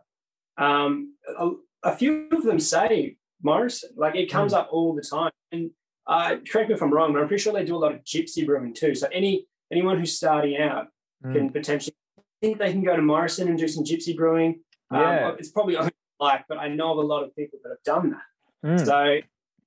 Um, 0.57 1.15
a, 1.39 1.49
a 1.83 1.95
few 1.95 2.27
of 2.31 2.43
them 2.43 2.59
say 2.59 3.17
Morrison. 3.43 3.91
Like 3.95 4.15
it 4.15 4.27
comes 4.31 4.53
up 4.53 4.69
all 4.71 4.93
the 4.95 5.01
time. 5.01 5.31
And 5.51 5.71
uh, 6.07 6.37
correct 6.49 6.69
me 6.69 6.75
if 6.75 6.81
I'm 6.81 6.91
wrong, 6.93 7.13
but 7.13 7.21
I'm 7.21 7.27
pretty 7.27 7.41
sure 7.43 7.53
they 7.53 7.65
do 7.65 7.75
a 7.75 7.77
lot 7.77 7.93
of 7.93 8.03
gypsy 8.03 8.45
brewing 8.45 8.73
too. 8.73 8.95
So 8.95 9.07
any 9.11 9.47
anyone 9.71 9.99
who's 9.99 10.15
starting 10.17 10.57
out 10.57 10.87
Mm. 11.23 11.33
can 11.33 11.49
potentially 11.51 11.95
think 12.41 12.57
they 12.57 12.71
can 12.71 12.83
go 12.83 12.95
to 12.95 13.01
Morrison 13.03 13.47
and 13.47 13.55
do 13.57 13.67
some 13.67 13.83
gypsy 13.83 14.15
brewing. 14.15 14.61
Yeah. 14.91 15.27
Um, 15.27 15.35
it's 15.37 15.51
probably 15.51 15.77
only 15.77 15.91
like, 16.19 16.45
but 16.49 16.57
I 16.57 16.67
know 16.67 16.93
of 16.93 16.97
a 16.97 17.01
lot 17.01 17.23
of 17.23 17.35
people 17.35 17.59
that 17.63 17.69
have 17.69 17.83
done 17.85 18.09
that. 18.11 18.67
Mm. 18.67 18.85
So 18.85 19.19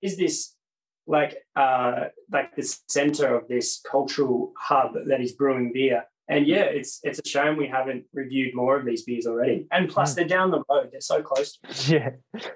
is 0.03 0.17
this 0.17 0.57
like 1.07 1.37
uh 1.55 2.07
like 2.33 2.57
the 2.57 2.63
center 2.89 3.37
of 3.37 3.47
this 3.47 3.81
cultural 3.89 4.53
hub 4.59 4.95
that 5.07 5.21
is 5.21 5.33
brewing 5.33 5.73
beer? 5.73 6.05
And 6.29 6.47
yeah, 6.47 6.63
it's 6.63 7.01
it's 7.03 7.19
a 7.19 7.29
shame 7.29 7.57
we 7.57 7.67
haven't 7.67 8.05
reviewed 8.15 8.55
more 8.55 8.79
of 8.79 8.87
these 8.87 9.03
beers 9.03 9.27
already. 9.27 9.67
And 9.71 9.89
plus 9.89 10.13
Mm. 10.13 10.17
they're 10.17 10.25
down 10.27 10.51
the 10.51 10.63
road. 10.71 10.89
They're 10.91 11.01
so 11.01 11.23
close. 11.23 11.59
yeah 11.89 12.11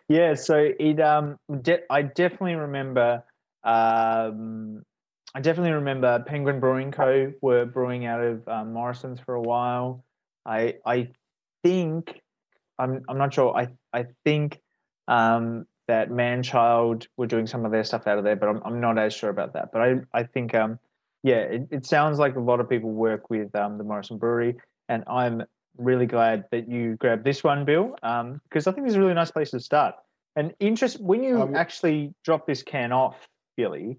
yeah 0.09 0.35
so 0.35 0.71
it 0.79 1.01
um 1.01 1.37
de- 1.63 1.83
i 1.91 2.03
definitely 2.03 2.55
remember 2.55 3.23
um 3.65 4.83
i 5.35 5.41
definitely 5.41 5.73
remember 5.73 6.23
penguin 6.27 6.61
brewing 6.61 6.91
co 6.91 7.33
were 7.43 7.67
brewing 7.67 8.07
out 8.07 8.21
of 8.23 8.47
um, 8.49 8.73
morrison's 8.73 9.21
for 9.21 9.35
a 9.35 9.41
while 9.41 10.05
i 10.47 10.75
i 10.87 11.09
think 11.63 12.21
i'm 12.79 13.03
i'm 13.09 13.19
not 13.19 13.35
sure 13.35 13.55
i 13.57 13.69
i 13.93 14.07
think 14.25 14.61
um 15.09 15.67
that 15.89 16.11
manchild 16.11 17.07
were 17.17 17.27
doing 17.27 17.47
some 17.47 17.65
of 17.65 17.73
their 17.73 17.85
stuff 17.85 18.07
out 18.07 18.19
of 18.19 18.25
there 18.25 18.37
but 18.37 18.49
i'm, 18.49 18.63
I'm 18.65 18.81
not 18.81 18.99
as 18.99 19.13
sure 19.15 19.31
about 19.31 19.53
that 19.55 19.71
but 19.73 19.83
i 19.83 19.97
i 20.15 20.23
think 20.23 20.55
um 20.55 20.79
yeah 21.23 21.41
it, 21.41 21.69
it 21.71 21.87
sounds 21.87 22.19
like 22.19 22.37
a 22.37 22.41
lot 22.41 22.61
of 22.61 22.69
people 22.69 22.91
work 22.91 23.31
with 23.31 23.55
um 23.55 23.79
the 23.79 23.85
morrison 23.85 24.19
brewery 24.19 24.57
and 24.89 25.05
i'm 25.09 25.43
really 25.79 26.07
glad 26.07 26.45
that 26.51 26.69
you 26.69 26.97
grabbed 26.97 27.25
this 27.25 27.43
one, 27.43 27.65
Bill, 27.65 27.95
um, 28.03 28.41
because 28.49 28.67
I 28.67 28.73
think 28.73 28.87
this 28.87 28.93
is 28.93 28.97
a 28.97 29.01
really 29.01 29.15
nice 29.15 29.31
place 29.31 29.51
to 29.53 29.61
start. 29.61 29.95
And 30.37 30.53
interest 30.61 31.01
when 31.01 31.23
you 31.23 31.41
Um, 31.41 31.55
actually 31.55 32.13
drop 32.25 32.47
this 32.47 32.63
can 32.63 32.93
off, 32.93 33.29
Billy. 33.57 33.99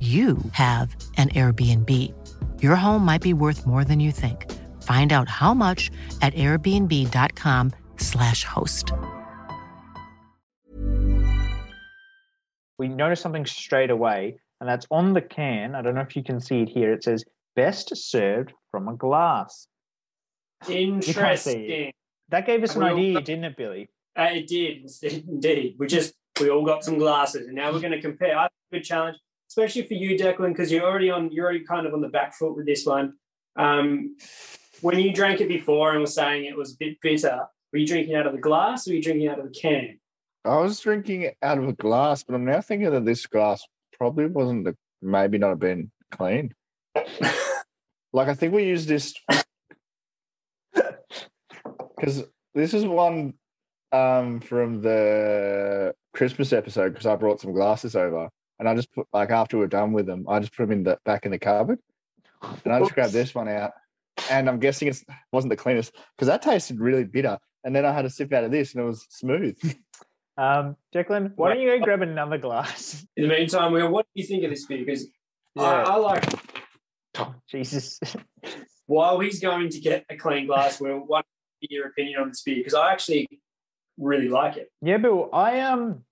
you 0.00 0.38
have 0.52 0.96
an 1.16 1.28
Airbnb. 1.28 1.88
Your 2.60 2.74
home 2.74 3.04
might 3.04 3.22
be 3.22 3.32
worth 3.32 3.64
more 3.66 3.84
than 3.84 4.00
you 4.00 4.10
think. 4.10 4.50
Find 4.82 5.12
out 5.12 5.28
how 5.28 5.54
much 5.54 5.92
at 6.20 6.34
airbnb.com 6.34 7.70
slash 7.98 8.42
host. 8.42 8.92
we 12.82 12.88
noticed 12.88 13.22
something 13.22 13.46
straight 13.46 13.90
away, 13.90 14.36
and 14.60 14.68
that's 14.68 14.86
on 14.90 15.12
the 15.12 15.20
can. 15.20 15.76
I 15.76 15.82
don't 15.82 15.94
know 15.94 16.00
if 16.00 16.16
you 16.16 16.24
can 16.24 16.40
see 16.40 16.62
it 16.62 16.68
here. 16.68 16.92
It 16.92 17.04
says 17.04 17.24
best 17.54 17.96
served 17.96 18.52
from 18.72 18.88
a 18.88 18.96
glass. 18.96 19.68
You 20.68 20.74
can't 20.74 21.04
see 21.04 21.10
it. 21.10 21.16
Interesting. 21.16 21.92
That 22.30 22.44
gave 22.44 22.62
us 22.64 22.74
an 22.74 22.82
idea, 22.82 23.14
got- 23.14 23.24
didn't 23.24 23.44
it, 23.44 23.56
Billy? 23.56 23.88
Uh, 24.18 24.30
it 24.32 24.48
did 24.48 24.90
indeed. 25.28 25.76
We 25.78 25.86
just 25.86 26.14
we 26.40 26.50
all 26.50 26.64
got 26.64 26.82
some 26.84 26.98
glasses, 26.98 27.46
and 27.46 27.54
now 27.54 27.72
we're 27.72 27.78
going 27.80 27.92
to 27.92 28.00
compare. 28.00 28.36
I 28.36 28.42
think 28.48 28.52
it's 28.52 28.72
a 28.72 28.76
good 28.78 28.84
challenge, 28.84 29.16
especially 29.52 29.82
for 29.82 29.92
you, 29.92 30.18
Declan, 30.18 30.48
because 30.48 30.72
you're 30.72 30.82
already 30.82 31.10
on. 31.10 31.30
You're 31.30 31.44
already 31.44 31.62
kind 31.64 31.86
of 31.86 31.92
on 31.92 32.00
the 32.00 32.08
back 32.08 32.34
foot 32.34 32.56
with 32.56 32.64
this 32.64 32.86
one. 32.86 33.12
Um, 33.56 34.16
when 34.80 34.98
you 34.98 35.12
drank 35.12 35.42
it 35.42 35.48
before 35.48 35.90
and 35.90 36.00
were 36.00 36.06
saying 36.06 36.46
it 36.46 36.56
was 36.56 36.72
a 36.72 36.76
bit 36.78 36.96
bitter, 37.02 37.42
were 37.70 37.78
you 37.78 37.86
drinking 37.86 38.14
out 38.14 38.26
of 38.26 38.32
the 38.32 38.40
glass 38.40 38.88
or 38.88 38.92
were 38.92 38.94
you 38.96 39.02
drinking 39.02 39.28
out 39.28 39.38
of 39.38 39.44
the 39.44 39.50
can? 39.50 39.98
I 40.46 40.56
was 40.56 40.80
drinking 40.80 41.22
it 41.22 41.36
out 41.42 41.58
of 41.58 41.68
a 41.68 41.74
glass, 41.74 42.22
but 42.22 42.34
I'm 42.34 42.46
now 42.46 42.62
thinking 42.62 42.90
that 42.90 43.04
this 43.04 43.26
glass 43.26 43.62
probably 43.98 44.24
wasn't 44.26 44.64
the, 44.64 44.74
maybe 45.02 45.36
not 45.36 45.50
have 45.50 45.60
been 45.60 45.92
clean. 46.10 46.54
like 48.12 48.28
I 48.28 48.34
think 48.34 48.54
we 48.54 48.64
used 48.64 48.88
this 48.88 49.14
because 50.74 52.24
this 52.54 52.72
is 52.72 52.86
one 52.86 53.34
um, 53.92 54.40
from 54.40 54.80
the 54.80 55.94
Christmas 56.14 56.54
episode 56.54 56.94
because 56.94 57.06
I 57.06 57.16
brought 57.16 57.42
some 57.42 57.52
glasses 57.52 57.94
over 57.94 58.30
and 58.58 58.68
I 58.68 58.74
just 58.74 58.92
put 58.92 59.06
like 59.12 59.30
after 59.30 59.58
we're 59.58 59.66
done 59.66 59.92
with 59.92 60.06
them, 60.06 60.26
I 60.28 60.40
just 60.40 60.54
put 60.56 60.64
them 60.64 60.72
in 60.72 60.82
the 60.84 60.98
back 61.04 61.24
in 61.24 61.32
the 61.32 61.38
cupboard 61.38 61.78
and 62.64 62.72
I 62.72 62.80
just 62.80 62.94
grabbed 62.94 63.12
this 63.12 63.34
one 63.34 63.48
out 63.48 63.72
and 64.30 64.48
I'm 64.48 64.58
guessing 64.58 64.88
it 64.88 65.02
wasn't 65.32 65.50
the 65.50 65.56
cleanest 65.56 65.94
because 66.16 66.28
that 66.28 66.42
tasted 66.42 66.80
really 66.80 67.04
bitter. 67.04 67.38
And 67.64 67.74
then 67.74 67.84
I 67.86 67.92
had 67.92 68.04
a 68.04 68.10
sip 68.10 68.32
out 68.32 68.44
of 68.44 68.50
this 68.50 68.74
and 68.74 68.82
it 68.82 68.86
was 68.86 69.06
smooth. 69.10 69.58
Um, 70.38 70.76
Declan, 70.94 71.32
why 71.36 71.50
don't 71.52 71.60
you 71.60 71.78
go 71.78 71.84
grab 71.84 72.00
another 72.00 72.38
glass? 72.38 73.06
In 73.18 73.24
the 73.24 73.28
meantime, 73.28 73.70
Will, 73.70 73.90
what 73.90 74.06
do 74.14 74.22
you 74.22 74.26
think 74.26 74.42
of 74.44 74.50
this 74.50 74.64
beer? 74.64 74.82
Because 74.82 75.06
I, 75.58 75.60
Yeah. 75.62 75.84
I 75.86 75.96
like 75.96 76.24
Jesus. 77.50 78.00
while 78.86 79.20
he's 79.20 79.40
going 79.40 79.68
to 79.68 79.78
get 79.78 80.06
a 80.08 80.16
clean 80.16 80.46
glass, 80.46 80.80
Will, 80.80 81.00
what 81.00 81.26
is 81.60 81.68
your 81.70 81.88
opinion 81.88 82.20
on 82.22 82.28
this 82.28 82.42
beer? 82.42 82.56
Because 82.56 82.72
I 82.72 82.92
actually 82.92 83.28
really 83.98 84.28
like 84.28 84.56
it. 84.56 84.72
Yeah, 84.80 84.96
Bill, 84.96 85.28
I 85.34 85.60
um 85.60 86.04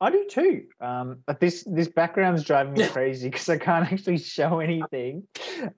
I 0.00 0.10
do 0.10 0.26
too. 0.28 0.64
Um 0.80 1.18
but 1.26 1.40
this 1.40 1.64
this 1.64 1.88
background's 1.88 2.44
driving 2.44 2.74
me 2.74 2.86
crazy 2.96 3.28
because 3.28 3.48
I 3.48 3.58
can't 3.58 3.90
actually 3.90 4.18
show 4.18 4.60
anything. 4.60 5.26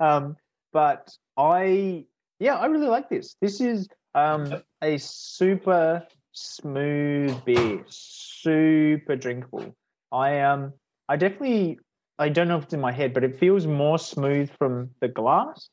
Um 0.00 0.37
but 0.72 1.10
I 1.37 2.04
yeah, 2.40 2.56
I 2.56 2.66
really 2.66 2.88
like 2.88 3.08
this. 3.08 3.37
This 3.40 3.60
is 3.60 3.88
um 4.14 4.62
a 4.82 4.98
super 4.98 6.06
smooth 6.32 7.44
beer, 7.44 7.84
super 7.88 9.16
drinkable. 9.16 9.76
I 10.12 10.40
um 10.40 10.72
I 11.08 11.16
definitely 11.16 11.78
I 12.18 12.28
don't 12.28 12.48
know 12.48 12.58
if 12.58 12.64
it's 12.64 12.75
in 12.75 12.80
my 12.80 12.92
head, 12.92 13.14
but 13.14 13.22
it 13.22 13.38
feels 13.38 13.66
more 13.66 13.98
smooth 13.98 14.50
from 14.58 14.90
the 15.00 15.08
glass. 15.08 15.68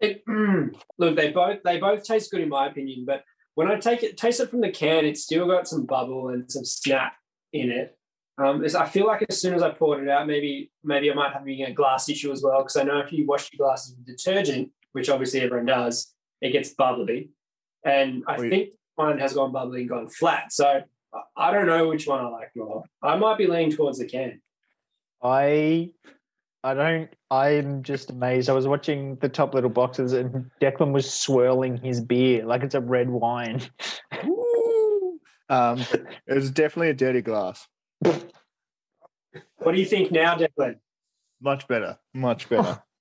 It, 0.00 0.24
look, 0.98 1.16
they 1.16 1.30
both 1.30 1.62
they 1.64 1.78
both 1.78 2.02
taste 2.02 2.32
good 2.32 2.40
in 2.40 2.48
my 2.48 2.66
opinion, 2.66 3.04
but 3.06 3.22
when 3.54 3.68
I 3.70 3.76
take 3.78 4.02
it 4.02 4.16
taste 4.16 4.40
it 4.40 4.50
from 4.50 4.60
the 4.60 4.70
can, 4.70 5.04
it's 5.04 5.22
still 5.22 5.46
got 5.46 5.68
some 5.68 5.84
bubble 5.84 6.28
and 6.28 6.50
some 6.50 6.64
snap 6.64 7.14
in 7.52 7.70
it. 7.70 7.96
Um, 8.38 8.64
I 8.78 8.86
feel 8.86 9.06
like 9.06 9.24
as 9.28 9.40
soon 9.40 9.54
as 9.54 9.62
I 9.62 9.70
poured 9.70 10.02
it 10.02 10.08
out, 10.08 10.26
maybe 10.26 10.70
maybe 10.82 11.10
I 11.10 11.14
might 11.14 11.32
have 11.32 11.46
a 11.46 11.72
glass 11.72 12.08
issue 12.08 12.32
as 12.32 12.42
well 12.42 12.58
because 12.62 12.76
I 12.76 12.82
know 12.82 12.98
if 13.00 13.12
you 13.12 13.26
wash 13.26 13.50
your 13.52 13.64
glasses 13.66 13.94
with 13.96 14.06
detergent, 14.06 14.70
which 14.92 15.10
obviously 15.10 15.40
everyone 15.40 15.66
does, 15.66 16.14
it 16.40 16.50
gets 16.52 16.70
bubbly, 16.70 17.30
and 17.84 18.24
I 18.26 18.38
Wait. 18.40 18.50
think 18.50 18.70
mine 18.96 19.18
has 19.18 19.34
gone 19.34 19.52
bubbly 19.52 19.80
and 19.82 19.88
gone 19.90 20.08
flat. 20.08 20.52
So 20.52 20.66
I- 21.14 21.20
I 21.36 21.52
don't 21.52 21.66
know 21.66 21.88
which 21.88 22.06
one 22.06 22.24
I 22.24 22.28
like 22.28 22.50
more. 22.56 22.84
I 23.02 23.16
might 23.16 23.36
be 23.36 23.46
leaning 23.46 23.70
towards 23.70 23.98
the 23.98 24.06
can. 24.06 24.40
I 25.22 25.90
I 26.64 26.74
don't 26.74 27.10
I'm 27.30 27.82
just 27.82 28.10
amazed. 28.10 28.48
I 28.48 28.52
was 28.52 28.68
watching 28.68 29.16
the 29.16 29.28
top 29.28 29.54
little 29.54 29.70
boxes 29.70 30.12
and 30.12 30.50
Declan 30.60 30.92
was 30.92 31.12
swirling 31.12 31.76
his 31.76 32.00
beer 32.00 32.44
like 32.44 32.62
it's 32.62 32.74
a 32.74 32.80
red 32.80 33.10
wine. 33.10 33.62
Um, 35.48 35.80
it 36.26 36.34
was 36.34 36.50
definitely 36.50 36.90
a 36.90 36.94
dirty 36.94 37.20
glass. 37.20 37.68
What 38.00 39.72
do 39.72 39.78
you 39.78 39.84
think 39.84 40.10
now, 40.10 40.36
Declan? 40.36 40.76
Much 41.42 41.68
better. 41.68 41.98
Much 42.14 42.48
better. 42.48 42.82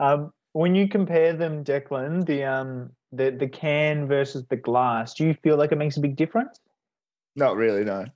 Um, 0.00 0.32
when 0.52 0.74
you 0.74 0.88
compare 0.88 1.32
them, 1.32 1.62
Declan, 1.62 2.26
the 2.26 2.42
um 2.42 2.90
the 3.12 3.30
the 3.30 3.46
can 3.46 4.08
versus 4.08 4.44
the 4.48 4.56
glass, 4.56 5.14
do 5.14 5.24
you 5.24 5.34
feel 5.44 5.56
like 5.56 5.70
it 5.70 5.78
makes 5.78 5.96
a 5.96 6.00
big 6.00 6.16
difference? 6.16 6.58
Not 7.36 7.54
really, 7.54 7.84
no. 7.84 8.06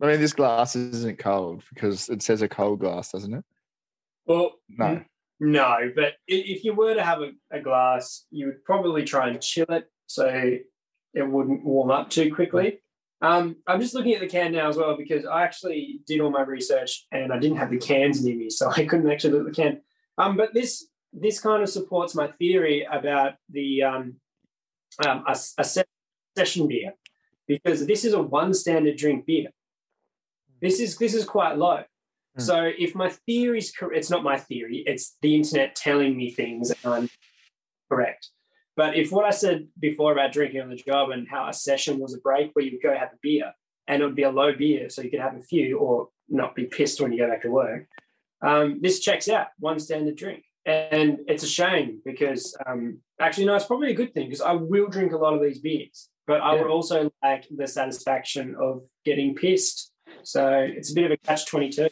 I 0.00 0.06
mean, 0.06 0.20
this 0.20 0.34
glass 0.34 0.76
isn't 0.76 1.18
cold 1.18 1.62
because 1.72 2.08
it 2.08 2.22
says 2.22 2.42
a 2.42 2.48
cold 2.48 2.80
glass, 2.80 3.12
doesn't 3.12 3.32
it? 3.32 3.44
Well, 4.26 4.52
No. 4.68 5.02
No, 5.38 5.92
but 5.94 6.14
if 6.26 6.64
you 6.64 6.72
were 6.72 6.94
to 6.94 7.02
have 7.02 7.20
a, 7.20 7.32
a 7.50 7.60
glass, 7.60 8.24
you 8.30 8.46
would 8.46 8.64
probably 8.64 9.04
try 9.04 9.28
and 9.28 9.40
chill 9.40 9.66
it 9.68 9.90
so 10.06 10.26
it 11.12 11.28
wouldn't 11.28 11.64
warm 11.64 11.90
up 11.90 12.08
too 12.08 12.34
quickly. 12.34 12.80
Um, 13.20 13.56
I'm 13.66 13.80
just 13.80 13.94
looking 13.94 14.14
at 14.14 14.20
the 14.20 14.28
can 14.28 14.52
now 14.52 14.68
as 14.68 14.76
well 14.76 14.96
because 14.96 15.24
I 15.26 15.42
actually 15.42 16.00
did 16.06 16.20
all 16.20 16.30
my 16.30 16.42
research 16.42 17.06
and 17.12 17.32
I 17.32 17.38
didn't 17.38 17.58
have 17.58 17.70
the 17.70 17.78
cans 17.78 18.24
near 18.24 18.36
me, 18.36 18.50
so 18.50 18.70
I 18.76 18.86
couldn't 18.86 19.10
actually 19.10 19.32
look 19.32 19.48
at 19.48 19.54
the 19.54 19.62
can. 19.62 19.80
Um, 20.18 20.36
but 20.36 20.54
this 20.54 20.86
this 21.12 21.40
kind 21.40 21.62
of 21.62 21.68
supports 21.68 22.14
my 22.14 22.28
theory 22.32 22.86
about 22.90 23.34
the 23.50 23.82
um, 23.82 24.16
um, 25.06 25.24
a, 25.26 25.36
a 25.58 25.64
session 25.64 26.68
beer 26.68 26.92
because 27.46 27.86
this 27.86 28.04
is 28.04 28.12
a 28.12 28.22
one 28.22 28.52
standard 28.52 28.96
drink 28.96 29.26
beer. 29.26 29.48
This 30.60 30.80
is 30.80 30.96
this 30.96 31.14
is 31.14 31.24
quite 31.24 31.58
low. 31.58 31.82
So 32.38 32.70
if 32.78 32.94
my 32.94 33.08
theory 33.08 33.58
is 33.58 33.72
correct, 33.72 33.96
it's 33.96 34.10
not 34.10 34.22
my 34.22 34.36
theory. 34.36 34.84
It's 34.86 35.16
the 35.22 35.34
internet 35.34 35.74
telling 35.74 36.16
me 36.16 36.30
things 36.30 36.70
and 36.70 36.94
I'm 36.94 37.08
correct. 37.90 38.28
But 38.76 38.94
if 38.94 39.10
what 39.10 39.24
I 39.24 39.30
said 39.30 39.68
before 39.80 40.12
about 40.12 40.32
drinking 40.32 40.60
on 40.60 40.68
the 40.68 40.76
job 40.76 41.10
and 41.10 41.26
how 41.26 41.48
a 41.48 41.54
session 41.54 41.98
was 41.98 42.14
a 42.14 42.18
break 42.18 42.50
where 42.52 42.64
you 42.64 42.72
would 42.72 42.82
go 42.82 42.94
have 42.94 43.08
a 43.08 43.18
beer 43.22 43.52
and 43.88 44.02
it 44.02 44.04
would 44.04 44.14
be 44.14 44.24
a 44.24 44.30
low 44.30 44.52
beer, 44.54 44.90
so 44.90 45.00
you 45.00 45.10
could 45.10 45.20
have 45.20 45.34
a 45.34 45.40
few 45.40 45.78
or 45.78 46.08
not 46.28 46.54
be 46.54 46.66
pissed 46.66 47.00
when 47.00 47.12
you 47.12 47.18
go 47.18 47.28
back 47.28 47.42
to 47.42 47.50
work, 47.50 47.86
um, 48.42 48.80
this 48.82 49.00
checks 49.00 49.28
out 49.28 49.48
one 49.58 49.78
standard 49.78 50.16
drink. 50.16 50.44
And 50.66 51.20
it's 51.28 51.44
a 51.44 51.48
shame 51.48 52.02
because 52.04 52.56
um, 52.66 52.98
actually, 53.20 53.46
no, 53.46 53.54
it's 53.54 53.64
probably 53.64 53.92
a 53.92 53.94
good 53.94 54.12
thing 54.12 54.26
because 54.26 54.40
I 54.40 54.52
will 54.52 54.88
drink 54.88 55.12
a 55.12 55.16
lot 55.16 55.32
of 55.32 55.40
these 55.40 55.60
beers, 55.60 56.08
but 56.26 56.40
I 56.40 56.54
would 56.54 56.66
also 56.66 57.10
like 57.22 57.46
the 57.56 57.68
satisfaction 57.68 58.56
of 58.60 58.82
getting 59.04 59.36
pissed. 59.36 59.92
So 60.26 60.48
it's 60.58 60.90
a 60.90 60.94
bit 60.94 61.04
of 61.06 61.12
a 61.12 61.16
catch 61.18 61.46
22. 61.46 61.88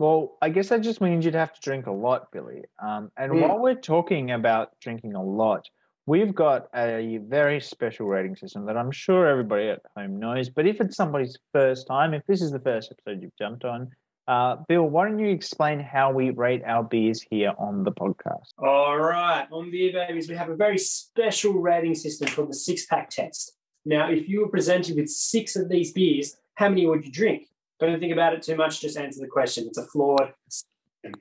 Well, 0.00 0.36
I 0.42 0.48
guess 0.48 0.68
that 0.68 0.80
just 0.80 1.00
means 1.00 1.24
you'd 1.24 1.34
have 1.34 1.52
to 1.54 1.60
drink 1.60 1.86
a 1.86 1.92
lot, 1.92 2.30
Billy. 2.32 2.62
Um, 2.82 3.10
and 3.16 3.32
Mm. 3.32 3.40
while 3.40 3.58
we're 3.60 3.74
talking 3.74 4.32
about 4.32 4.70
drinking 4.80 5.14
a 5.14 5.22
lot, 5.22 5.68
we've 6.06 6.34
got 6.34 6.68
a 6.74 7.18
very 7.18 7.60
special 7.60 8.06
rating 8.06 8.34
system 8.36 8.64
that 8.66 8.76
I'm 8.76 8.90
sure 8.90 9.26
everybody 9.26 9.68
at 9.68 9.82
home 9.96 10.18
knows. 10.18 10.50
But 10.50 10.66
if 10.66 10.80
it's 10.80 10.96
somebody's 10.96 11.36
first 11.52 11.86
time, 11.86 12.14
if 12.14 12.24
this 12.26 12.42
is 12.42 12.50
the 12.50 12.60
first 12.60 12.92
episode 12.92 13.22
you've 13.22 13.36
jumped 13.36 13.64
on, 13.64 13.90
uh, 14.26 14.56
Bill, 14.68 14.82
why 14.84 15.08
don't 15.08 15.18
you 15.18 15.28
explain 15.30 15.80
how 15.80 16.12
we 16.12 16.30
rate 16.30 16.62
our 16.64 16.82
beers 16.84 17.22
here 17.30 17.54
on 17.58 17.82
the 17.84 17.92
podcast? 17.92 18.48
All 18.58 18.98
right, 18.98 19.46
on 19.50 19.70
Beer 19.70 19.92
Babies, 19.92 20.28
we 20.28 20.34
have 20.36 20.50
a 20.50 20.56
very 20.56 20.78
special 20.78 21.54
rating 21.54 21.94
system 21.94 22.28
called 22.28 22.50
the 22.50 22.54
six 22.54 22.86
pack 22.86 23.10
test. 23.10 23.56
Now, 23.84 24.10
if 24.10 24.28
you 24.28 24.40
were 24.40 24.48
presented 24.48 24.96
with 24.96 25.08
six 25.08 25.56
of 25.56 25.68
these 25.68 25.92
beers, 25.92 26.36
how 26.54 26.68
many 26.68 26.86
would 26.86 27.04
you 27.04 27.10
drink? 27.12 27.47
Don't 27.80 28.00
think 28.00 28.12
about 28.12 28.34
it 28.34 28.42
too 28.42 28.56
much, 28.56 28.80
just 28.80 28.96
answer 28.96 29.20
the 29.20 29.28
question. 29.28 29.66
It's 29.68 29.78
a 29.78 29.86
flawed 29.86 30.32
system. 30.48 31.20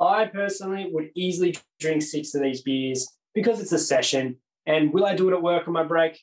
I 0.00 0.24
personally 0.26 0.88
would 0.90 1.10
easily 1.14 1.56
drink 1.78 2.02
six 2.02 2.34
of 2.34 2.42
these 2.42 2.62
beers 2.62 3.06
because 3.34 3.60
it's 3.60 3.72
a 3.72 3.78
session. 3.78 4.36
And 4.66 4.92
will 4.92 5.04
I 5.04 5.14
do 5.14 5.28
it 5.28 5.34
at 5.34 5.42
work 5.42 5.68
on 5.68 5.74
my 5.74 5.84
break? 5.84 6.18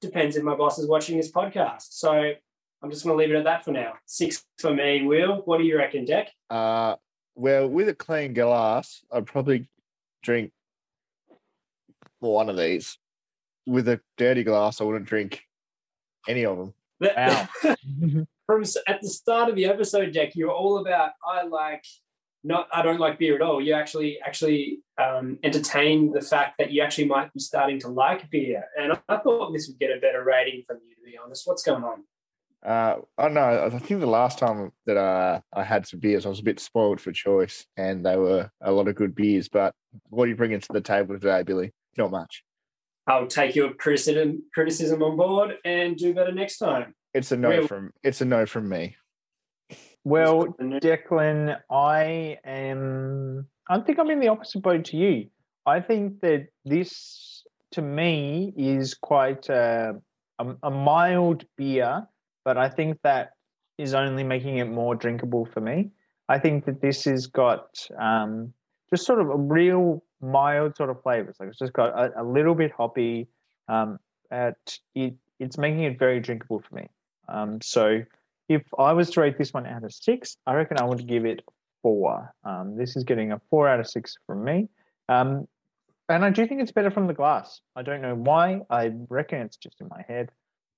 Depends 0.00 0.36
if 0.36 0.42
my 0.42 0.56
boss 0.56 0.78
is 0.78 0.88
watching 0.88 1.16
this 1.16 1.30
podcast. 1.30 1.86
So 1.90 2.10
I'm 2.82 2.90
just 2.90 3.04
going 3.04 3.16
to 3.16 3.22
leave 3.22 3.32
it 3.32 3.38
at 3.38 3.44
that 3.44 3.64
for 3.64 3.70
now. 3.70 3.94
Six 4.06 4.44
for 4.58 4.74
me, 4.74 5.02
Will. 5.06 5.42
What 5.44 5.58
do 5.58 5.64
you 5.64 5.78
reckon, 5.78 6.04
Deck? 6.04 6.30
Uh, 6.50 6.96
well, 7.36 7.68
with 7.68 7.88
a 7.88 7.94
clean 7.94 8.34
glass, 8.34 9.04
I'd 9.12 9.26
probably 9.26 9.68
drink 10.22 10.50
one 12.18 12.48
of 12.50 12.56
these. 12.56 12.98
With 13.64 13.88
a 13.88 14.00
dirty 14.16 14.42
glass, 14.44 14.80
I 14.80 14.84
wouldn't 14.84 15.06
drink 15.06 15.42
any 16.28 16.44
of 16.44 16.58
them. 16.58 16.74
That- 17.00 17.48
from 18.46 18.62
at 18.86 19.00
the 19.02 19.08
start 19.08 19.48
of 19.48 19.56
the 19.56 19.66
episode, 19.66 20.12
Jack, 20.12 20.34
you're 20.34 20.52
all 20.52 20.78
about 20.78 21.10
I 21.24 21.42
like 21.44 21.84
not 22.44 22.68
I 22.72 22.82
don't 22.82 23.00
like 23.00 23.18
beer 23.18 23.34
at 23.34 23.42
all. 23.42 23.60
You 23.60 23.74
actually 23.74 24.18
actually 24.24 24.80
um, 25.02 25.38
entertain 25.42 26.12
the 26.12 26.20
fact 26.20 26.54
that 26.58 26.70
you 26.70 26.80
actually 26.82 27.06
might 27.06 27.32
be 27.32 27.40
starting 27.40 27.80
to 27.80 27.88
like 27.88 28.30
beer, 28.30 28.64
and 28.78 28.92
I, 28.92 28.98
I 29.08 29.16
thought 29.18 29.52
this 29.52 29.68
would 29.68 29.78
get 29.78 29.96
a 29.96 30.00
better 30.00 30.22
rating 30.24 30.62
from 30.66 30.78
you. 30.88 30.94
To 30.94 31.02
be 31.02 31.18
honest, 31.22 31.46
what's 31.46 31.62
going 31.62 31.82
on? 31.82 32.04
Uh, 32.64 33.00
I 33.18 33.22
don't 33.24 33.34
know. 33.34 33.70
I 33.72 33.78
think 33.78 34.00
the 34.00 34.06
last 34.06 34.38
time 34.38 34.72
that 34.86 34.96
uh, 34.96 35.40
I 35.52 35.62
had 35.62 35.86
some 35.86 36.00
beers, 36.00 36.26
I 36.26 36.28
was 36.28 36.40
a 36.40 36.44
bit 36.44 36.58
spoiled 36.58 37.00
for 37.00 37.12
choice, 37.12 37.66
and 37.76 38.04
they 38.04 38.16
were 38.16 38.50
a 38.60 38.72
lot 38.72 38.88
of 38.88 38.94
good 38.94 39.14
beers. 39.14 39.48
But 39.48 39.74
what 40.08 40.24
are 40.24 40.28
you 40.28 40.36
bringing 40.36 40.60
to 40.60 40.72
the 40.72 40.80
table 40.80 41.14
today, 41.14 41.42
Billy? 41.42 41.72
Not 41.96 42.10
much. 42.10 42.44
I'll 43.08 43.26
take 43.26 43.54
your 43.54 43.72
criticism 43.74 44.42
criticism 44.52 45.02
on 45.02 45.16
board 45.16 45.58
and 45.64 45.96
do 45.96 46.14
better 46.14 46.32
next 46.32 46.58
time. 46.58 46.94
It's 47.16 47.32
a 47.32 47.36
no 47.36 47.48
Real- 47.48 47.66
from. 47.66 47.92
It's 48.02 48.20
a 48.20 48.26
no 48.26 48.44
from 48.44 48.68
me. 48.68 48.96
Well, 50.04 50.54
Declan, 50.60 51.58
I 51.70 52.38
am. 52.44 53.46
I 53.68 53.80
think 53.80 53.98
I'm 53.98 54.10
in 54.10 54.20
the 54.20 54.28
opposite 54.28 54.62
boat 54.62 54.84
to 54.86 54.96
you. 54.96 55.28
I 55.64 55.80
think 55.80 56.20
that 56.20 56.48
this, 56.64 57.42
to 57.72 57.82
me, 57.82 58.52
is 58.56 58.94
quite 58.94 59.48
a, 59.48 59.94
a, 60.38 60.46
a 60.62 60.70
mild 60.70 61.44
beer, 61.56 62.06
but 62.44 62.56
I 62.56 62.68
think 62.68 62.98
that 63.02 63.30
is 63.78 63.94
only 63.94 64.22
making 64.22 64.58
it 64.58 64.68
more 64.68 64.94
drinkable 64.94 65.46
for 65.46 65.60
me. 65.60 65.90
I 66.28 66.38
think 66.38 66.66
that 66.66 66.82
this 66.82 67.04
has 67.04 67.26
got 67.26 67.66
um, 67.98 68.52
just 68.90 69.06
sort 69.06 69.20
of 69.20 69.30
a 69.30 69.36
real 69.36 70.04
mild 70.20 70.76
sort 70.76 70.90
of 70.90 71.02
flavors. 71.02 71.36
Like 71.40 71.48
it's 71.48 71.58
just 71.58 71.72
got 71.72 71.98
a, 71.98 72.22
a 72.22 72.24
little 72.24 72.54
bit 72.54 72.72
hoppy. 72.76 73.28
Um, 73.68 73.98
at 74.30 74.78
it, 74.94 75.14
it's 75.40 75.58
making 75.58 75.84
it 75.84 75.98
very 75.98 76.20
drinkable 76.20 76.62
for 76.68 76.74
me. 76.74 76.88
Um, 77.28 77.60
so 77.60 78.02
if 78.48 78.62
I 78.78 78.92
was 78.92 79.10
to 79.10 79.20
rate 79.20 79.38
this 79.38 79.52
one 79.52 79.66
out 79.66 79.84
of 79.84 79.92
six, 79.92 80.36
I 80.46 80.54
reckon 80.54 80.78
I 80.78 80.84
would 80.84 81.06
give 81.06 81.24
it 81.24 81.42
four. 81.82 82.32
Um, 82.44 82.76
this 82.76 82.96
is 82.96 83.04
getting 83.04 83.32
a 83.32 83.40
four 83.50 83.68
out 83.68 83.80
of 83.80 83.88
six 83.88 84.16
from 84.26 84.44
me. 84.44 84.68
Um, 85.08 85.46
and 86.08 86.24
I 86.24 86.30
do 86.30 86.46
think 86.46 86.60
it's 86.60 86.72
better 86.72 86.90
from 86.90 87.06
the 87.06 87.14
glass. 87.14 87.60
I 87.74 87.82
don't 87.82 88.00
know 88.00 88.14
why. 88.14 88.60
I 88.70 88.92
reckon 89.08 89.40
it's 89.40 89.56
just 89.56 89.80
in 89.80 89.88
my 89.88 90.04
head. 90.06 90.30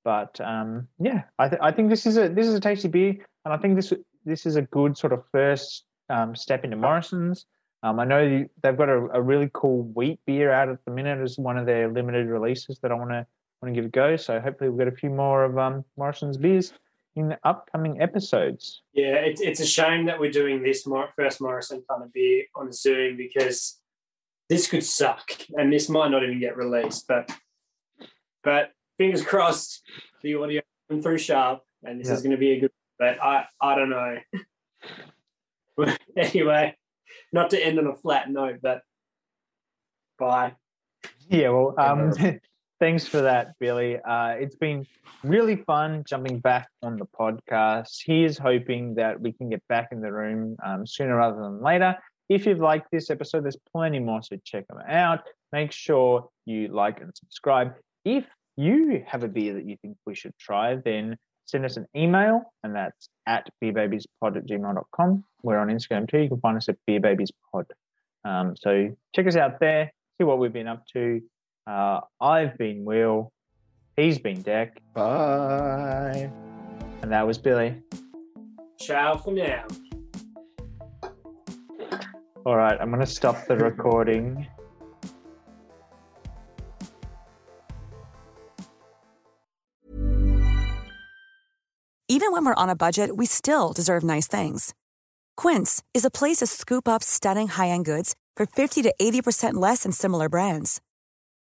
But 0.05 0.41
um, 0.41 0.89
yeah, 0.99 1.23
I, 1.39 1.49
th- 1.49 1.61
I 1.63 1.73
think 1.73 1.91
this 1.91 2.07
is 2.07 2.17
a 2.17 2.29
this 2.29 2.47
is 2.47 2.55
a 2.55 2.61
tasty 2.61 2.89
beer, 2.89 3.17
and 3.45 3.53
I 3.53 3.59
think 3.59 3.77
this 3.77 3.93
this 4.25 4.47
is 4.47 4.57
a 4.57 4.63
good 4.63 4.97
sort 4.97 5.13
of 5.13 5.25
first 5.33 5.85
um, 6.09 6.35
step 6.35 6.65
into 6.65 6.77
Morrison's. 6.77 7.45
Um, 7.83 8.01
I 8.01 8.05
know 8.05 8.45
they've 8.63 8.77
got 8.77 8.89
a, 8.89 9.07
a 9.13 9.21
really 9.21 9.51
cool 9.53 9.83
wheat 9.95 10.19
beer 10.27 10.51
out 10.51 10.69
at 10.69 10.85
the 10.85 10.91
minute 10.91 11.21
as 11.21 11.39
one 11.39 11.59
of 11.59 11.67
their 11.67 11.89
limited 11.93 12.27
releases 12.27 12.79
that 12.81 12.91
I 12.91 12.95
want 12.95 13.11
to 13.11 13.27
want 13.63 13.75
to 13.75 13.81
give 13.81 13.87
a 13.87 13.93
go. 13.93 14.17
So 14.17 14.41
hopefully 14.41 14.71
we'll 14.71 14.79
get 14.79 14.93
a 14.93 14.97
few 14.97 15.11
more 15.11 15.45
of 15.45 15.59
um, 15.59 15.85
Morrison's 15.97 16.37
beers 16.37 16.73
in 17.17 17.29
the 17.29 17.39
upcoming 17.45 18.01
episodes. 18.01 18.83
Yeah, 18.93 19.15
it's 19.15 19.41
it's 19.41 19.61
a 19.61 19.67
shame 19.67 20.07
that 20.07 20.21
we're 20.21 20.31
doing 20.31 20.63
this 20.63 20.87
first 21.17 21.41
Morrison 21.41 21.83
kind 21.91 22.03
of 22.03 22.13
beer 22.13 22.45
on 22.55 22.73
Zoom 22.73 23.17
because 23.17 23.81
this 24.49 24.69
could 24.69 24.85
suck 24.85 25.33
and 25.57 25.73
this 25.73 25.89
might 25.89 26.11
not 26.11 26.23
even 26.23 26.41
get 26.41 26.57
released. 26.57 27.07
But 27.09 27.31
but 28.45 28.71
fingers 28.97 29.25
crossed, 29.25 29.83
the 30.23 30.37
audio 30.37 30.63
went 30.89 31.03
through 31.03 31.19
sharp, 31.19 31.63
and 31.83 32.01
this 32.01 32.09
is 32.09 32.23
going 32.23 32.33
to 32.33 32.37
be 32.37 32.53
a 32.53 32.61
good. 32.61 32.73
But 32.99 33.23
I 33.23 33.47
I 33.61 33.75
don't 33.75 33.91
know. 33.91 34.19
anyway, 36.17 36.77
not 37.33 37.51
to 37.51 37.65
end 37.65 37.79
on 37.79 37.87
a 37.87 37.95
flat 37.95 38.31
note, 38.31 38.59
but 38.63 38.83
bye. 40.19 40.55
Yeah, 41.29 41.51
well, 41.51 41.75
um, 41.79 42.13
thanks 42.81 43.07
for 43.07 43.21
that, 43.23 43.55
Billy. 43.59 43.99
Uh, 43.99 44.31
it's 44.39 44.57
been 44.57 44.87
really 45.25 45.57
fun 45.57 46.05
jumping 46.07 46.39
back 46.39 46.69
on 46.83 46.97
the 46.97 47.07
podcast. 47.07 47.99
Here's 48.05 48.39
hoping 48.39 48.95
that 48.95 49.21
we 49.21 49.33
can 49.33 49.49
get 49.49 49.63
back 49.69 49.89
in 49.93 50.01
the 50.01 50.13
room 50.13 50.57
um, 50.65 50.87
sooner 50.87 51.17
rather 51.17 51.41
than 51.41 51.63
later. 51.63 51.97
If 52.29 52.47
you've 52.47 52.61
liked 52.61 52.91
this 52.91 53.11
episode, 53.11 53.45
there's 53.45 53.59
plenty 53.73 53.99
more, 53.99 54.23
so 54.23 54.37
check 54.45 54.67
them 54.69 54.81
out. 54.89 55.21
Make 55.53 55.73
sure 55.73 56.29
you 56.45 56.69
like 56.69 57.01
and 57.01 57.11
subscribe. 57.17 57.75
If 58.05 58.27
you 58.57 59.05
have 59.07 59.25
a 59.25 59.29
beer 59.29 59.55
that 59.55 59.65
you 59.65 59.77
think 59.81 59.97
we 60.05 60.15
should 60.15 60.37
try, 60.39 60.77
then 60.77 61.17
send 61.47 61.65
us 61.65 61.79
an 61.79 61.87
email, 61.97 62.43
and 62.63 62.75
that's 62.75 63.09
at 63.27 63.49
beerbabiespod 63.63 64.37
at 64.37 64.47
gmail.com. 64.47 65.25
We're 65.43 65.59
on 65.59 65.69
Instagram 65.69 66.09
too. 66.09 66.19
You 66.19 66.29
can 66.29 66.41
find 66.41 66.57
us 66.57 66.69
at 66.69 66.77
beerbabiespod. 66.89 67.65
Um, 68.25 68.55
so 68.57 68.95
check 69.15 69.27
us 69.27 69.37
out 69.37 69.59
there, 69.59 69.93
see 70.19 70.25
what 70.25 70.39
we've 70.39 70.53
been 70.53 70.69
up 70.69 70.85
to. 70.93 71.23
Uh, 71.69 72.01
I've 72.19 72.57
been 72.57 72.87
Will. 72.87 73.31
He's 73.95 74.19
been 74.19 74.41
Deck. 74.41 74.81
Bye. 74.95 76.31
And 77.03 77.13
that 77.13 77.27
was 77.27 77.37
Billy. 77.37 77.83
Ciao 78.81 79.19
for 79.19 79.35
now. 79.35 79.67
All 82.47 82.57
right, 82.57 82.79
I'm 82.81 82.89
going 82.89 83.01
to 83.01 83.07
stop 83.07 83.47
the 83.47 83.57
recording. 83.59 84.47
Even 92.11 92.33
when 92.33 92.47
we're 92.47 92.55
on 92.55 92.71
a 92.71 92.77
budget, 92.77 93.19
we 93.19 93.27
still 93.27 93.75
deserve 93.75 94.03
nice 94.03 94.27
things. 94.27 94.73
Quince 95.37 95.83
is 95.93 96.07
a 96.07 96.11
place 96.11 96.39
to 96.39 96.47
scoop 96.47 96.89
up 96.89 97.03
stunning 97.03 97.49
high-end 97.49 97.85
goods 97.85 98.15
for 98.35 98.47
50 98.47 98.81
to 98.83 98.95
80% 98.99 99.55
less 99.55 99.83
than 99.83 99.93
similar 99.93 100.31
brands. 100.31 100.81